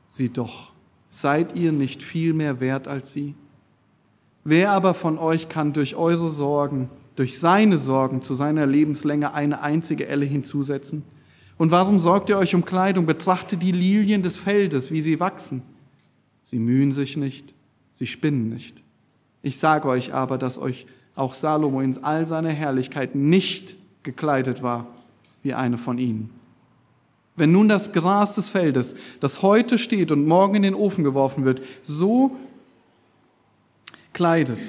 [0.07, 0.68] sie doch.
[1.09, 3.35] Seid ihr nicht viel mehr wert als sie?
[4.43, 9.61] Wer aber von euch kann durch eure Sorgen, durch seine Sorgen zu seiner Lebenslänge eine
[9.61, 11.03] einzige Elle hinzusetzen?
[11.57, 13.05] Und warum sorgt ihr euch um Kleidung?
[13.05, 15.61] Betrachtet die Lilien des Feldes, wie sie wachsen.
[16.41, 17.53] Sie mühen sich nicht,
[17.91, 18.81] sie spinnen nicht.
[19.41, 24.87] Ich sage euch aber, dass euch auch Salomo in all seiner Herrlichkeit nicht gekleidet war
[25.43, 26.29] wie eine von ihnen.
[27.39, 31.45] Wenn nun das Gras des Feldes, das heute steht und morgen in den Ofen geworfen
[31.45, 32.35] wird, so
[34.13, 34.59] kleidet,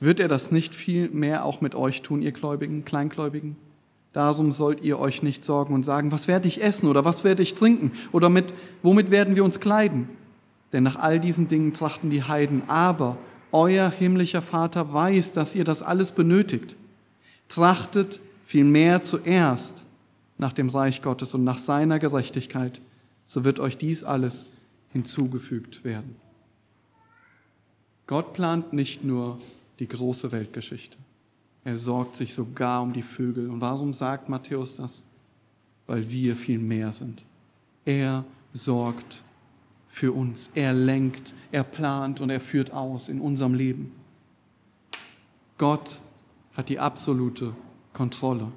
[0.00, 3.56] wird er das nicht viel mehr auch mit euch tun, ihr Gläubigen, Kleingläubigen?
[4.12, 7.42] Darum sollt ihr euch nicht sorgen und sagen, was werde ich essen oder was werde
[7.42, 8.52] ich trinken oder mit,
[8.82, 10.08] womit werden wir uns kleiden?
[10.72, 12.62] Denn nach all diesen Dingen trachten die Heiden.
[12.66, 13.16] Aber
[13.52, 16.74] euer himmlischer Vater weiß, dass ihr das alles benötigt.
[17.48, 19.84] Trachtet vielmehr zuerst
[20.38, 22.80] nach dem Reich Gottes und nach seiner Gerechtigkeit,
[23.24, 24.46] so wird euch dies alles
[24.92, 26.16] hinzugefügt werden.
[28.06, 29.38] Gott plant nicht nur
[29.78, 30.96] die große Weltgeschichte.
[31.64, 33.50] Er sorgt sich sogar um die Vögel.
[33.50, 35.04] Und warum sagt Matthäus das?
[35.86, 37.24] Weil wir viel mehr sind.
[37.84, 38.24] Er
[38.54, 39.22] sorgt
[39.88, 40.50] für uns.
[40.54, 43.92] Er lenkt, er plant und er führt aus in unserem Leben.
[45.58, 45.98] Gott
[46.54, 47.54] hat die absolute
[47.92, 48.50] Kontrolle.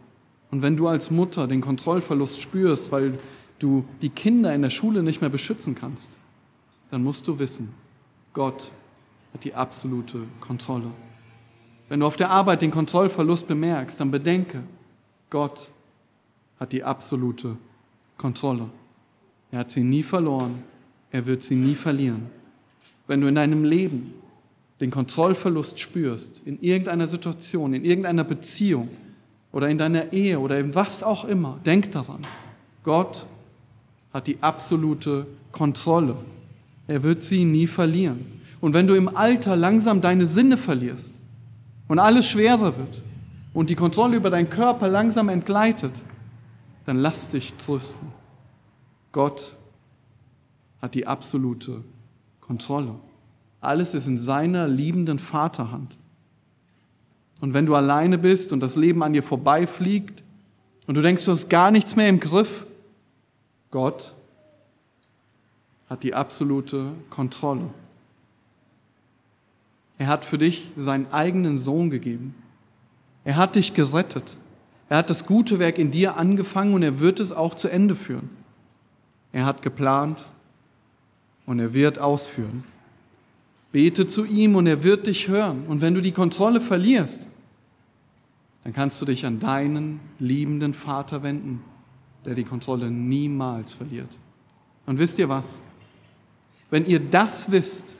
[0.51, 3.17] Und wenn du als Mutter den Kontrollverlust spürst, weil
[3.59, 6.17] du die Kinder in der Schule nicht mehr beschützen kannst,
[6.89, 7.73] dann musst du wissen,
[8.33, 8.71] Gott
[9.33, 10.91] hat die absolute Kontrolle.
[11.87, 14.63] Wenn du auf der Arbeit den Kontrollverlust bemerkst, dann bedenke,
[15.29, 15.69] Gott
[16.59, 17.57] hat die absolute
[18.17, 18.69] Kontrolle.
[19.51, 20.63] Er hat sie nie verloren,
[21.11, 22.27] er wird sie nie verlieren.
[23.07, 24.13] Wenn du in deinem Leben
[24.79, 28.89] den Kontrollverlust spürst, in irgendeiner Situation, in irgendeiner Beziehung
[29.51, 32.25] oder in deiner Ehe oder in was auch immer, denk daran,
[32.83, 33.25] Gott
[34.13, 36.15] hat die absolute Kontrolle.
[36.87, 38.41] Er wird sie nie verlieren.
[38.59, 41.13] Und wenn du im Alter langsam deine Sinne verlierst,
[41.91, 43.01] und alles schwerer wird
[43.53, 45.91] und die Kontrolle über deinen Körper langsam entgleitet,
[46.85, 48.07] dann lass dich trösten.
[49.11, 49.57] Gott
[50.81, 51.83] hat die absolute
[52.39, 52.95] Kontrolle.
[53.59, 55.97] Alles ist in seiner liebenden Vaterhand.
[57.41, 60.23] Und wenn du alleine bist und das Leben an dir vorbeifliegt
[60.87, 62.65] und du denkst, du hast gar nichts mehr im Griff,
[63.71, 64.13] Gott
[65.89, 67.67] hat die absolute Kontrolle.
[69.97, 72.35] Er hat für dich seinen eigenen Sohn gegeben.
[73.23, 74.37] Er hat dich gerettet.
[74.89, 77.95] Er hat das gute Werk in dir angefangen und er wird es auch zu Ende
[77.95, 78.29] führen.
[79.31, 80.25] Er hat geplant
[81.45, 82.63] und er wird ausführen.
[83.71, 85.63] Bete zu ihm und er wird dich hören.
[85.67, 87.27] Und wenn du die Kontrolle verlierst,
[88.63, 91.63] dann kannst du dich an deinen liebenden Vater wenden,
[92.25, 94.09] der die Kontrolle niemals verliert.
[94.85, 95.61] Und wisst ihr was?
[96.69, 97.95] Wenn ihr das wisst,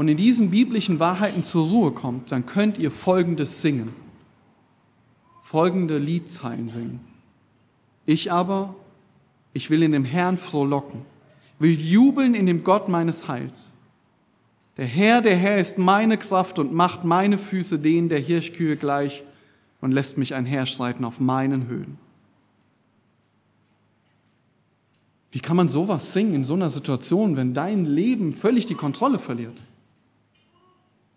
[0.00, 3.92] und in diesen biblischen Wahrheiten zur Ruhe kommt, dann könnt ihr Folgendes singen.
[5.42, 7.00] Folgende Liedzeilen singen.
[8.06, 8.74] Ich aber,
[9.52, 11.02] ich will in dem Herrn frohlocken,
[11.58, 13.74] will jubeln in dem Gott meines Heils.
[14.78, 19.22] Der Herr, der Herr ist meine Kraft und macht meine Füße denen der Hirschkühe gleich
[19.80, 21.98] und lässt mich einherschreiten auf meinen Höhen.
[25.32, 29.18] Wie kann man sowas singen in so einer Situation, wenn dein Leben völlig die Kontrolle
[29.18, 29.60] verliert?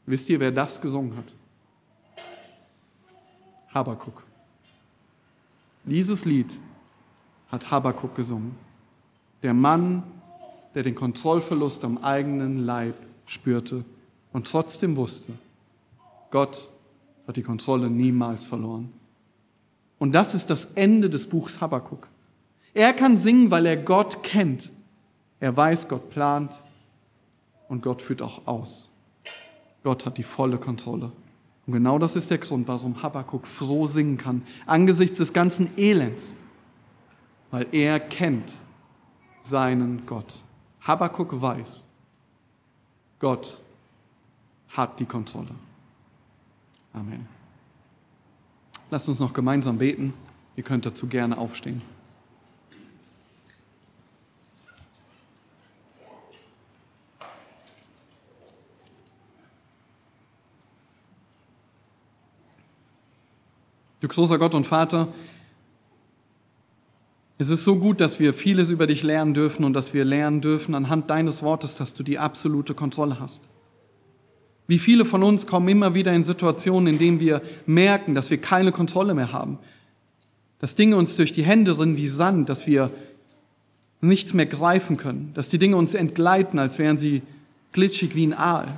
[0.05, 1.33] Wisst ihr, wer das gesungen hat?
[3.73, 4.23] Habakuk.
[5.85, 6.57] Dieses Lied
[7.49, 8.55] hat Habakuk gesungen.
[9.41, 10.03] Der Mann,
[10.75, 12.95] der den Kontrollverlust am eigenen Leib
[13.25, 13.83] spürte
[14.31, 15.33] und trotzdem wusste,
[16.29, 16.69] Gott
[17.27, 18.91] hat die Kontrolle niemals verloren.
[19.99, 22.07] Und das ist das Ende des Buchs Habakuk.
[22.73, 24.71] Er kann singen, weil er Gott kennt.
[25.39, 26.61] Er weiß, Gott plant
[27.69, 28.91] und Gott führt auch aus.
[29.83, 31.11] Gott hat die volle Kontrolle.
[31.65, 36.35] Und genau das ist der Grund, warum Habakkuk froh singen kann, angesichts des ganzen Elends,
[37.51, 38.53] weil er kennt
[39.39, 40.33] seinen Gott.
[40.81, 41.87] Habakkuk weiß,
[43.19, 43.61] Gott
[44.69, 45.55] hat die Kontrolle.
[46.93, 47.27] Amen.
[48.91, 50.13] Lasst uns noch gemeinsam beten.
[50.55, 51.81] Ihr könnt dazu gerne aufstehen.
[63.99, 65.07] Du großer Gott und Vater,
[67.37, 70.41] es ist so gut, dass wir vieles über dich lernen dürfen und dass wir lernen
[70.41, 73.43] dürfen anhand deines Wortes, dass du die absolute Kontrolle hast.
[74.73, 78.39] Wie viele von uns kommen immer wieder in Situationen, in denen wir merken, dass wir
[78.39, 79.59] keine Kontrolle mehr haben,
[80.57, 82.89] dass Dinge uns durch die Hände rinnen wie Sand, dass wir
[84.01, 87.21] nichts mehr greifen können, dass die Dinge uns entgleiten, als wären sie
[87.71, 88.73] glitschig wie ein Aal.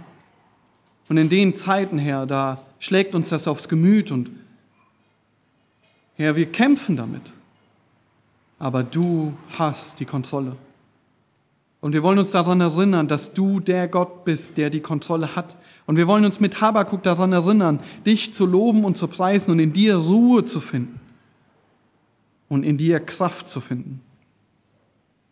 [1.07, 4.31] Und in den Zeiten, Herr, da schlägt uns das aufs Gemüt und
[6.15, 7.31] Herr, wir kämpfen damit,
[8.59, 10.57] aber du hast die Kontrolle.
[11.85, 15.55] Und wir wollen uns daran erinnern, dass du der Gott bist, der die Kontrolle hat.
[15.85, 19.59] Und wir wollen uns mit Habakuk daran erinnern, dich zu loben und zu preisen und
[19.59, 20.99] in dir Ruhe zu finden.
[22.49, 24.01] Und in dir Kraft zu finden.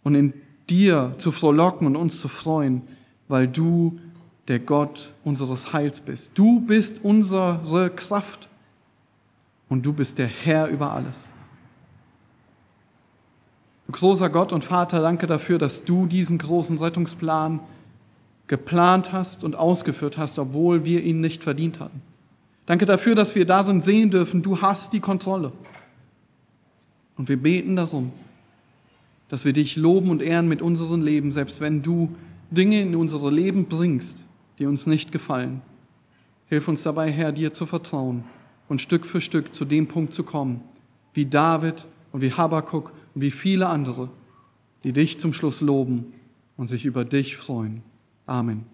[0.04, 0.34] Und in
[0.70, 2.84] dir zu frohlocken und uns zu freuen,
[3.28, 4.00] weil du
[4.48, 6.34] der Gott unseres Heils bist.
[6.36, 8.48] Du bist unsere Kraft
[9.70, 11.33] und du bist der Herr über alles.
[13.88, 17.60] Du großer Gott und Vater, danke dafür, dass du diesen großen Rettungsplan
[18.48, 22.02] geplant hast und ausgeführt hast, obwohl wir ihn nicht verdient hatten.
[22.66, 25.52] Danke dafür, dass wir darin sehen dürfen, du hast die Kontrolle.
[27.18, 28.12] Und wir beten darum,
[29.30, 32.16] dass wir dich loben und ehren mit unserem Leben, selbst wenn du
[32.52, 34.26] Dinge in unser Leben bringst,
[34.60, 35.62] die uns nicht gefallen.
[36.48, 38.24] Hilf uns dabei, Herr, dir zu vertrauen
[38.70, 40.62] und Stück für Stück zu dem Punkt zu kommen,
[41.14, 44.10] wie David und wie Habakkuk wie viele andere,
[44.84, 46.08] die dich zum Schluss loben
[46.58, 47.84] und sich über dich freuen.
[48.26, 48.73] Amen.